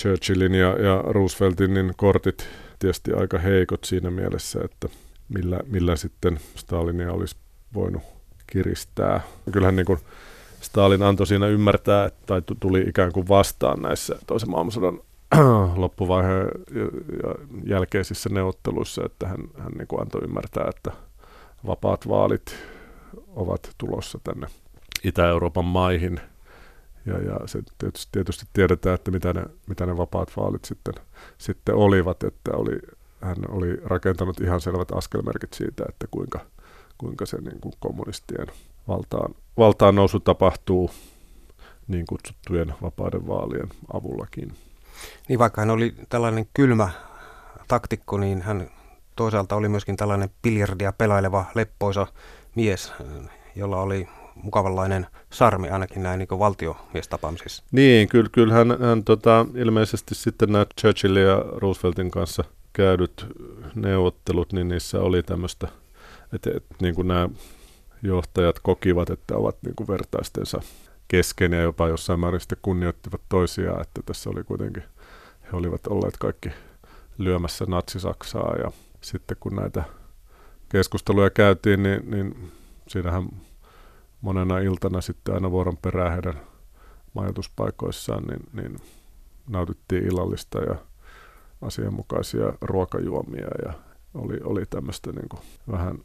Churchillin 0.00 0.54
ja, 0.54 0.68
ja 0.68 1.02
Rooseveltin 1.06 1.74
niin 1.74 1.92
kortit 1.96 2.48
tietysti 2.78 3.12
aika 3.12 3.38
heikot 3.38 3.84
siinä 3.84 4.10
mielessä, 4.10 4.60
että 4.64 4.88
millä, 5.28 5.60
millä 5.66 5.96
sitten 5.96 6.40
Stalinia 6.56 7.12
olisi 7.12 7.36
voinut 7.74 8.02
kiristää. 8.46 9.20
Kyllähän 9.52 9.76
niin 9.76 9.86
kuin 9.86 9.98
Stalin 10.60 11.02
antoi 11.02 11.26
siinä 11.26 11.46
ymmärtää, 11.46 12.10
tai 12.26 12.42
tuli 12.60 12.80
ikään 12.80 13.12
kuin 13.12 13.28
vastaan 13.28 13.82
näissä 13.82 14.16
toisen 14.26 14.50
maailmansodan 14.50 15.00
loppuvaiheen 15.76 16.48
jälkeisissä 17.66 18.28
neuvotteluissa, 18.28 19.02
että 19.06 19.28
hän, 19.28 19.38
hän 19.58 19.72
niin 19.72 19.88
kuin 19.88 20.00
antoi 20.00 20.24
ymmärtää, 20.24 20.64
että 20.68 20.92
vapaat 21.66 22.08
vaalit 22.08 22.56
ovat 23.28 23.70
tulossa 23.78 24.18
tänne 24.24 24.46
Itä-Euroopan 25.04 25.64
maihin. 25.64 26.20
Ja, 27.06 27.18
ja 27.18 27.40
se 27.46 27.62
tietysti, 27.78 28.08
tietysti 28.12 28.46
tiedetään, 28.52 28.94
että 28.94 29.10
mitä 29.10 29.32
ne, 29.32 29.44
mitä 29.66 29.86
ne 29.86 29.96
vapaat 29.96 30.32
vaalit 30.36 30.64
sitten, 30.64 30.94
sitten 31.38 31.74
olivat, 31.74 32.22
että 32.22 32.50
oli, 32.52 32.78
hän 33.20 33.36
oli 33.48 33.76
rakentanut 33.84 34.40
ihan 34.40 34.60
selvät 34.60 34.92
askelmerkit 34.92 35.52
siitä, 35.52 35.84
että 35.88 36.06
kuinka, 36.10 36.40
kuinka 36.98 37.26
se 37.26 37.40
niin 37.40 37.60
kuin 37.60 37.74
kommunistien 37.80 38.46
valtaan, 38.88 39.34
valtaan 39.58 39.94
nousu 39.94 40.20
tapahtuu 40.20 40.90
niin 41.88 42.06
kutsuttujen 42.06 42.74
vapaiden 42.82 43.26
vaalien 43.26 43.68
avullakin. 43.92 44.52
Niin 45.28 45.38
vaikka 45.38 45.60
hän 45.60 45.70
oli 45.70 45.94
tällainen 46.08 46.46
kylmä 46.54 46.90
taktikko, 47.68 48.18
niin 48.18 48.42
hän 48.42 48.70
toisaalta 49.16 49.56
oli 49.56 49.68
myöskin 49.68 49.96
tällainen 49.96 50.30
biljardia 50.42 50.92
pelaileva 50.92 51.44
leppoisa 51.54 52.06
mies, 52.54 52.92
jolla 53.56 53.80
oli 53.80 54.08
mukavanlainen 54.42 55.06
sarmi 55.30 55.70
ainakin 55.70 56.02
näin 56.02 56.18
niin 56.18 56.38
valtiomiestapaamisissa. 56.38 57.62
Niin, 57.72 58.08
kyllä, 58.08 58.28
kyllä 58.32 58.54
hän, 58.54 58.76
hän 58.80 59.04
tota, 59.04 59.46
ilmeisesti 59.54 60.14
sitten 60.14 60.52
nämä 60.52 60.66
Churchillin 60.80 61.22
ja 61.22 61.44
Rooseveltin 61.52 62.10
kanssa 62.10 62.44
käydyt 62.72 63.26
neuvottelut, 63.74 64.52
niin 64.52 64.68
niissä 64.68 65.00
oli 65.00 65.22
tämmöistä, 65.22 65.68
että, 66.32 66.50
että 66.56 66.74
niin 66.80 66.94
kuin 66.94 67.08
nämä 67.08 67.28
johtajat 68.02 68.58
kokivat, 68.58 69.10
että 69.10 69.36
ovat 69.36 69.56
niin 69.62 69.74
kuin 69.76 69.88
vertaistensa 69.88 70.60
kesken 71.08 71.52
ja 71.52 71.62
jopa 71.62 71.88
jossain 71.88 72.20
määrin 72.20 72.40
sitten 72.40 72.58
kunnioittivat 72.62 73.20
toisiaan, 73.28 73.80
että 73.80 74.00
tässä 74.06 74.30
oli 74.30 74.44
kuitenkin, 74.44 74.82
he 75.42 75.48
olivat 75.52 75.86
olleet 75.86 76.16
kaikki 76.16 76.50
lyömässä 77.18 77.64
natsisaksaa 77.68 78.56
ja 78.56 78.72
sitten 79.00 79.36
kun 79.40 79.56
näitä 79.56 79.84
keskusteluja 80.68 81.30
käytiin, 81.30 81.82
niin, 81.82 82.10
niin 82.10 82.52
siinähän 82.88 83.28
monena 84.20 84.58
iltana 84.58 85.00
sitten 85.00 85.34
aina 85.34 85.50
vuoron 85.50 85.76
perään 85.76 86.12
heidän 86.12 86.40
majoituspaikoissaan, 87.14 88.24
niin, 88.24 88.40
niin 88.52 88.76
nautittiin 89.48 90.06
illallista 90.06 90.58
ja 90.58 90.74
asianmukaisia 91.62 92.52
ruokajuomia 92.60 93.48
ja 93.64 93.72
oli, 94.14 94.40
oli 94.44 94.66
tämmöistä 94.70 95.12
niin 95.12 95.28
kuin 95.28 95.42
vähän 95.70 95.98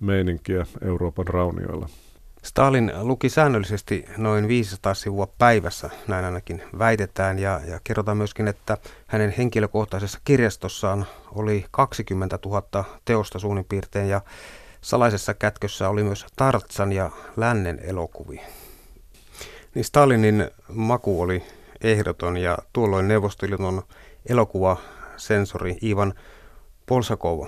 biletysmeininkiä 0.00 0.66
Euroopan 0.82 1.26
raunioilla. 1.26 1.88
Stalin 2.42 2.92
luki 3.00 3.28
säännöllisesti 3.28 4.04
noin 4.16 4.48
500 4.48 4.94
sivua 4.94 5.28
päivässä, 5.38 5.90
näin 6.08 6.24
ainakin 6.24 6.62
väitetään, 6.78 7.38
ja, 7.38 7.60
ja 7.66 7.80
kerrotaan 7.84 8.16
myöskin, 8.16 8.48
että 8.48 8.78
hänen 9.06 9.34
henkilökohtaisessa 9.38 10.20
kirjastossaan 10.24 11.06
oli 11.34 11.64
20 11.70 12.38
000 12.44 12.84
teosta 13.04 13.38
suunnin 13.38 13.64
piirtein, 13.64 14.08
ja 14.08 14.20
salaisessa 14.80 15.34
kätkössä 15.34 15.88
oli 15.88 16.02
myös 16.02 16.26
Tartsan 16.36 16.92
ja 16.92 17.10
Lännen 17.36 17.78
elokuvia. 17.82 18.42
Niin 19.74 19.84
Stalinin 19.84 20.50
maku 20.68 21.22
oli 21.22 21.42
ehdoton, 21.80 22.36
ja 22.36 22.58
tuolloin 22.72 23.08
Neuvostoliiton 23.08 23.82
elokuvasensori 24.28 25.78
Ivan 25.82 26.14
Polsakov 26.86 27.46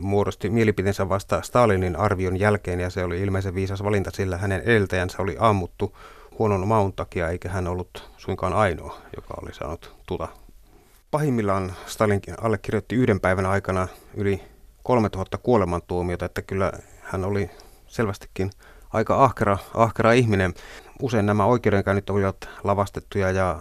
muodosti 0.00 0.50
mielipiteensä 0.50 1.08
vasta 1.08 1.42
Stalinin 1.42 1.96
arvion 1.96 2.40
jälkeen 2.40 2.80
ja 2.80 2.90
se 2.90 3.04
oli 3.04 3.20
ilmeisen 3.20 3.54
viisas 3.54 3.84
valinta, 3.84 4.10
sillä 4.10 4.36
hänen 4.36 4.60
edeltäjänsä 4.60 5.22
oli 5.22 5.36
ammuttu 5.38 5.96
huonon 6.38 6.68
maun 6.68 6.92
takia, 6.92 7.28
eikä 7.28 7.48
hän 7.48 7.66
ollut 7.66 8.10
suinkaan 8.16 8.52
ainoa, 8.52 9.00
joka 9.16 9.34
oli 9.42 9.54
saanut 9.54 9.94
tuta. 10.06 10.28
Pahimmillaan 11.10 11.72
Stalin 11.86 12.20
allekirjoitti 12.40 12.96
yhden 12.96 13.20
päivän 13.20 13.46
aikana 13.46 13.88
yli 14.14 14.40
3000 14.82 15.38
kuolemantuomiota, 15.38 16.24
että 16.24 16.42
kyllä 16.42 16.72
hän 17.00 17.24
oli 17.24 17.50
selvästikin 17.86 18.50
aika 18.92 19.24
ahkera, 19.24 19.58
ahkera 19.74 20.12
ihminen. 20.12 20.54
Usein 21.02 21.26
nämä 21.26 21.44
oikeudenkäynnit 21.46 22.10
olivat 22.10 22.48
lavastettuja 22.64 23.30
ja 23.30 23.50
äh, 23.50 23.58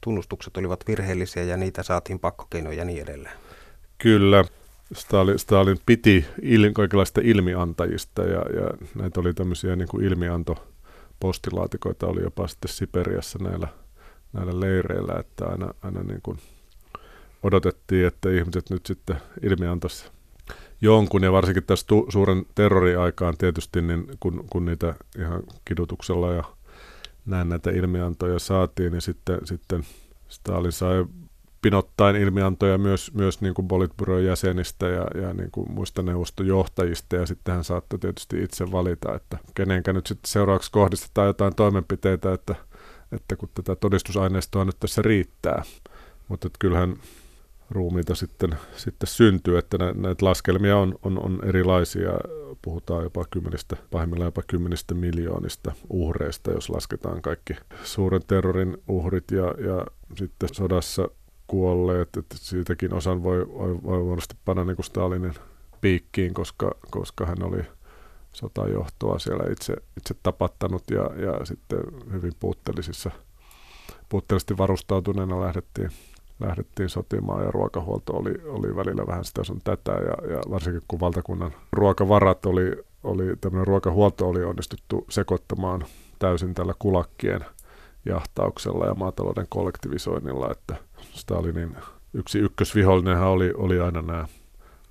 tunnustukset 0.00 0.56
olivat 0.56 0.84
virheellisiä 0.88 1.42
ja 1.42 1.56
niitä 1.56 1.82
saatiin 1.82 2.18
pakkokeinoja 2.18 2.78
ja 2.78 2.84
niin 2.84 3.02
edelleen. 3.02 3.34
Kyllä. 3.98 4.44
Stalin, 4.92 5.38
Stalin 5.38 5.78
piti 5.86 6.24
il, 6.42 6.72
kaikenlaista 6.72 7.20
ilmiantajista 7.24 8.22
ja, 8.22 8.40
ja 8.40 8.70
näitä 8.94 9.20
oli 9.20 9.34
tämmöisiä 9.34 9.76
niin 9.76 9.88
kuin 9.88 10.04
ilmiantopostilaatikoita 10.04 12.06
oli 12.06 12.22
jopa 12.22 12.48
sitten 12.48 12.68
Siperiassa 12.68 13.38
näillä, 13.42 13.68
näillä 14.32 14.60
leireillä, 14.60 15.20
että 15.20 15.46
aina, 15.46 15.74
aina 15.82 16.02
niin 16.02 16.20
kuin 16.22 16.38
odotettiin, 17.42 18.06
että 18.06 18.30
ihmiset 18.30 18.70
nyt 18.70 18.86
sitten 18.86 19.16
ilmiantaisi 19.42 20.04
jonkun, 20.80 21.22
ja 21.22 21.32
varsinkin 21.32 21.64
tässä 21.64 21.86
tu- 21.86 22.06
suuren 22.08 22.46
terroriaikaan 22.54 23.36
tietysti, 23.38 23.82
niin 23.82 24.06
kun, 24.20 24.44
kun 24.50 24.64
niitä 24.64 24.94
ihan 25.18 25.42
kidutuksella 25.64 26.32
ja 26.32 26.44
näin 27.26 27.48
näitä 27.48 27.70
ilmiantoja 27.70 28.38
saatiin, 28.38 28.92
niin 28.92 29.02
sitten, 29.02 29.38
sitten 29.44 29.84
Stalin 30.28 30.72
sai 30.72 31.06
pinottain 31.62 32.16
ilmiantoja 32.16 32.78
myös, 32.78 33.14
myös 33.14 33.40
niin 33.40 33.54
kuin 33.54 33.68
Politbyron 33.68 34.24
jäsenistä 34.24 34.88
ja, 34.88 35.06
ja 35.22 35.34
niin 35.34 35.50
kuin 35.50 35.72
muista 35.72 36.02
neuvostojohtajista, 36.02 37.16
ja 37.16 37.26
sitten 37.26 37.54
hän 37.54 37.64
saattoi 37.64 37.98
tietysti 37.98 38.42
itse 38.42 38.72
valita, 38.72 39.14
että 39.14 39.38
kenenkä 39.54 39.92
nyt 39.92 40.06
sitten 40.06 40.30
seuraavaksi 40.30 40.72
kohdistetaan 40.72 41.26
jotain 41.26 41.54
toimenpiteitä, 41.54 42.32
että, 42.32 42.54
että 43.12 43.36
kun 43.36 43.48
tätä 43.54 43.76
todistusaineistoa 43.76 44.64
nyt 44.64 44.76
tässä 44.80 45.02
riittää. 45.02 45.62
Mutta 46.28 46.48
kyllähän 46.58 46.96
ruumiita 47.70 48.14
sitten, 48.14 48.54
sitten 48.76 49.06
syntyy, 49.06 49.58
että 49.58 49.78
näitä 49.78 50.24
laskelmia 50.24 50.76
on, 50.76 50.98
on, 51.02 51.24
on 51.24 51.40
erilaisia. 51.44 52.10
Puhutaan 52.62 53.02
jopa 53.02 53.24
kymmenistä, 53.30 53.76
pahimmillaan 53.90 54.28
jopa 54.28 54.42
kymmenistä 54.46 54.94
miljoonista 54.94 55.72
uhreista, 55.90 56.50
jos 56.50 56.70
lasketaan 56.70 57.22
kaikki 57.22 57.56
suuren 57.82 58.22
terrorin 58.26 58.76
uhrit 58.88 59.30
ja, 59.30 59.44
ja 59.44 59.86
sitten 60.16 60.48
sodassa 60.54 61.08
kuolleet, 61.48 62.16
että 62.16 62.36
siitäkin 62.38 62.94
osan 62.94 63.22
voi, 63.22 63.48
voi, 63.52 63.78
voi 63.84 64.16
panna 64.44 64.64
niin 64.64 64.76
kuin 64.76 64.86
Stalinin 64.86 65.34
piikkiin, 65.80 66.34
koska, 66.34 66.70
koska 66.90 67.26
hän 67.26 67.42
oli 67.42 67.62
sotajohtoa 68.32 69.18
siellä 69.18 69.44
itse, 69.52 69.76
itse 69.96 70.14
tapattanut 70.22 70.82
ja, 70.90 71.02
ja 71.02 71.44
sitten 71.44 71.78
hyvin 72.12 72.32
puutteellisissa, 72.40 73.10
puutteellisesti 74.08 74.58
varustautuneena 74.58 75.40
lähdettiin, 75.40 75.90
lähdettiin 76.40 76.88
sotimaan 76.88 77.44
ja 77.44 77.50
ruokahuolto 77.50 78.12
oli, 78.12 78.34
oli 78.44 78.76
välillä 78.76 79.06
vähän 79.06 79.24
sitä 79.24 79.44
sun 79.44 79.60
tätä 79.64 79.92
ja, 79.92 80.32
ja 80.34 80.40
varsinkin 80.50 80.82
kun 80.88 81.00
valtakunnan 81.00 81.52
ruokavarat 81.72 82.46
oli, 82.46 82.84
oli 83.02 83.36
tämmöinen 83.40 83.66
ruokahuolto 83.66 84.28
oli 84.28 84.44
onnistuttu 84.44 85.04
sekoittamaan 85.10 85.84
täysin 86.18 86.54
tällä 86.54 86.74
kulakkien 86.78 87.44
jahtauksella 88.04 88.86
ja 88.86 88.94
maatalouden 88.94 89.46
kollektivisoinnilla, 89.48 90.50
että 90.50 90.87
Stalinin 91.18 91.76
yksi 92.14 92.38
ykkösvihollinenhan 92.38 93.28
oli, 93.28 93.52
oli 93.56 93.80
aina 93.80 94.02
nämä 94.02 94.26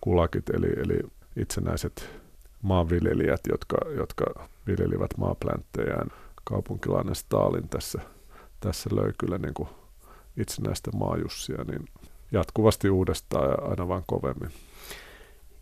kulakit, 0.02 0.50
eli, 0.50 0.68
eli 0.68 1.00
itsenäiset 1.36 2.10
maanviljelijät, 2.62 3.42
jotka, 3.50 3.78
jotka 3.98 4.26
viljelivät 4.68 5.18
maaplänttejään. 5.18 6.08
Kaupunkilainen 6.44 7.16
Stalin 7.16 7.70
tässä, 7.70 8.02
tässä 8.60 8.90
löi 8.94 9.14
kyllä 9.18 9.38
niin 9.38 9.54
kuin 9.54 9.70
itsenäistä 10.38 10.92
maajussia 10.92 11.64
niin 11.64 11.86
jatkuvasti 12.32 12.90
uudestaan 12.90 13.50
ja 13.50 13.70
aina 13.70 13.88
vain 13.88 14.04
kovemmin. 14.08 14.52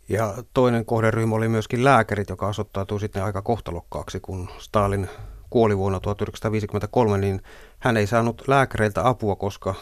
Ja 0.08 0.34
toinen 0.54 0.84
kohderyhmä 0.84 1.36
oli 1.36 1.48
myöskin 1.48 1.84
lääkärit, 1.84 2.28
joka 2.28 2.48
osoittautui 2.48 3.00
sitten 3.00 3.24
aika 3.24 3.42
kohtalokkaaksi, 3.42 4.20
kun 4.20 4.48
Stalin 4.58 5.08
kuoli 5.50 5.78
vuonna 5.78 6.00
1953, 6.00 7.18
niin 7.18 7.42
hän 7.78 7.96
ei 7.96 8.06
saanut 8.06 8.42
lääkäreiltä 8.48 9.08
apua, 9.08 9.36
koska 9.36 9.74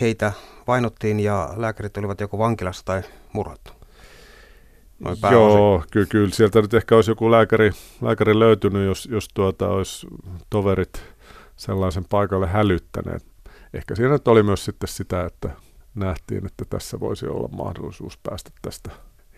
heitä 0.00 0.32
vainottiin 0.66 1.20
ja 1.20 1.54
lääkärit 1.56 1.96
olivat 1.96 2.20
joko 2.20 2.38
vankilassa 2.38 2.84
tai 2.84 3.02
murhattu. 3.32 3.72
Joo, 5.30 5.84
kyllä, 5.90 6.06
kyllä 6.06 6.30
sieltä 6.30 6.62
nyt 6.62 6.74
ehkä 6.74 6.96
olisi 6.96 7.10
joku 7.10 7.30
lääkäri, 7.30 7.70
lääkäri 8.00 8.38
löytynyt, 8.38 8.86
jos, 8.86 9.08
jos 9.12 9.28
tuota 9.34 9.68
olisi 9.68 10.06
toverit 10.50 11.02
sellaisen 11.56 12.04
paikalle 12.04 12.46
hälyttäneet. 12.46 13.24
Ehkä 13.74 13.94
siinä 13.94 14.12
nyt 14.12 14.28
oli 14.28 14.42
myös 14.42 14.64
sitten 14.64 14.88
sitä, 14.88 15.24
että 15.24 15.50
nähtiin, 15.94 16.46
että 16.46 16.64
tässä 16.70 17.00
voisi 17.00 17.26
olla 17.26 17.48
mahdollisuus 17.48 18.18
päästä 18.22 18.50
tästä 18.62 18.90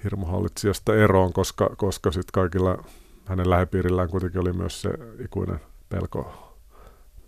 hirmuhallitsijasta 0.05 0.95
eroon, 0.95 1.33
koska, 1.33 1.71
koska 1.77 2.11
sitten 2.11 2.33
kaikilla 2.33 2.85
hänen 3.25 3.51
lähipiirillään 3.51 4.09
kuitenkin 4.09 4.41
oli 4.41 4.53
myös 4.53 4.83
se 4.83 4.91
ikuinen 5.25 5.61
pelko, 5.89 6.53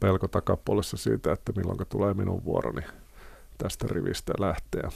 pelko 0.00 0.28
takapuolessa 0.28 0.96
siitä, 0.96 1.32
että 1.32 1.52
milloin 1.56 1.78
tulee 1.88 2.14
minun 2.14 2.44
vuoroni 2.44 2.82
tästä 3.58 3.86
rivistä 3.90 4.32
lähteä. 4.38 4.90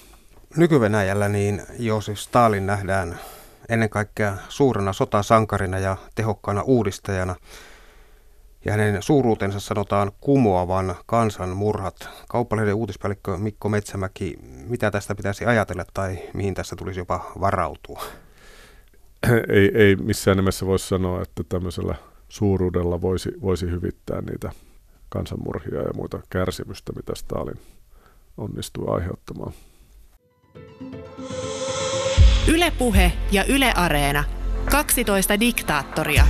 Nyky-Venäjällä 0.57 1.29
niin 1.29 1.63
Joosif 1.79 2.19
Stalin 2.19 2.67
nähdään 2.67 3.19
ennen 3.69 3.91
kaikkea 3.91 4.37
suurena 4.49 4.93
sotasankarina 4.93 5.79
ja 5.79 5.97
tehokkaana 6.15 6.63
uudistajana. 6.63 7.37
Ja 8.65 8.73
hänen 8.73 9.03
suuruutensa 9.03 9.61
sanotaan 9.61 10.13
kumoavan 10.21 10.95
kansanmurhat. 11.07 12.09
Kauppalehden 12.29 12.75
uutispäällikkö 12.75 13.37
Mikko 13.37 13.69
Metsämäki, 13.69 14.39
mitä 14.69 14.91
tästä 14.91 15.15
pitäisi 15.15 15.47
ajatella 15.47 15.85
tai 15.95 16.19
mihin 16.35 16.55
tässä 16.55 16.77
tulisi 16.77 17.01
jopa 17.01 17.33
varautua? 17.41 18.03
Ei, 19.49 19.71
ei 19.75 19.97
missään 19.97 20.37
nimessä 20.37 20.67
voisi 20.67 20.89
sanoa, 20.89 21.23
että 21.23 21.43
tämmöisellä 21.49 21.95
suuruudella 22.29 23.01
voisi, 23.01 23.33
voisi 23.43 23.71
hyvittää 23.71 24.21
niitä 24.21 24.53
kansanmurhia 25.09 25.83
ja 25.83 25.95
muita 25.95 26.21
kärsimystä, 26.31 26.93
mitä 26.93 27.13
Stalin 27.15 27.59
onnistui 28.39 28.95
aiheuttamaan. 28.95 29.53
Ylepuhe 32.49 33.13
ja 33.33 33.45
Yle 33.45 33.73
Areena. 33.77 34.25
12 34.71 35.41
diktaattoria. 35.41 36.27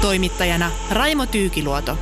Toimittajana 0.00 0.70
Raimo 0.90 1.26
Tyykiluoto. 1.26 1.98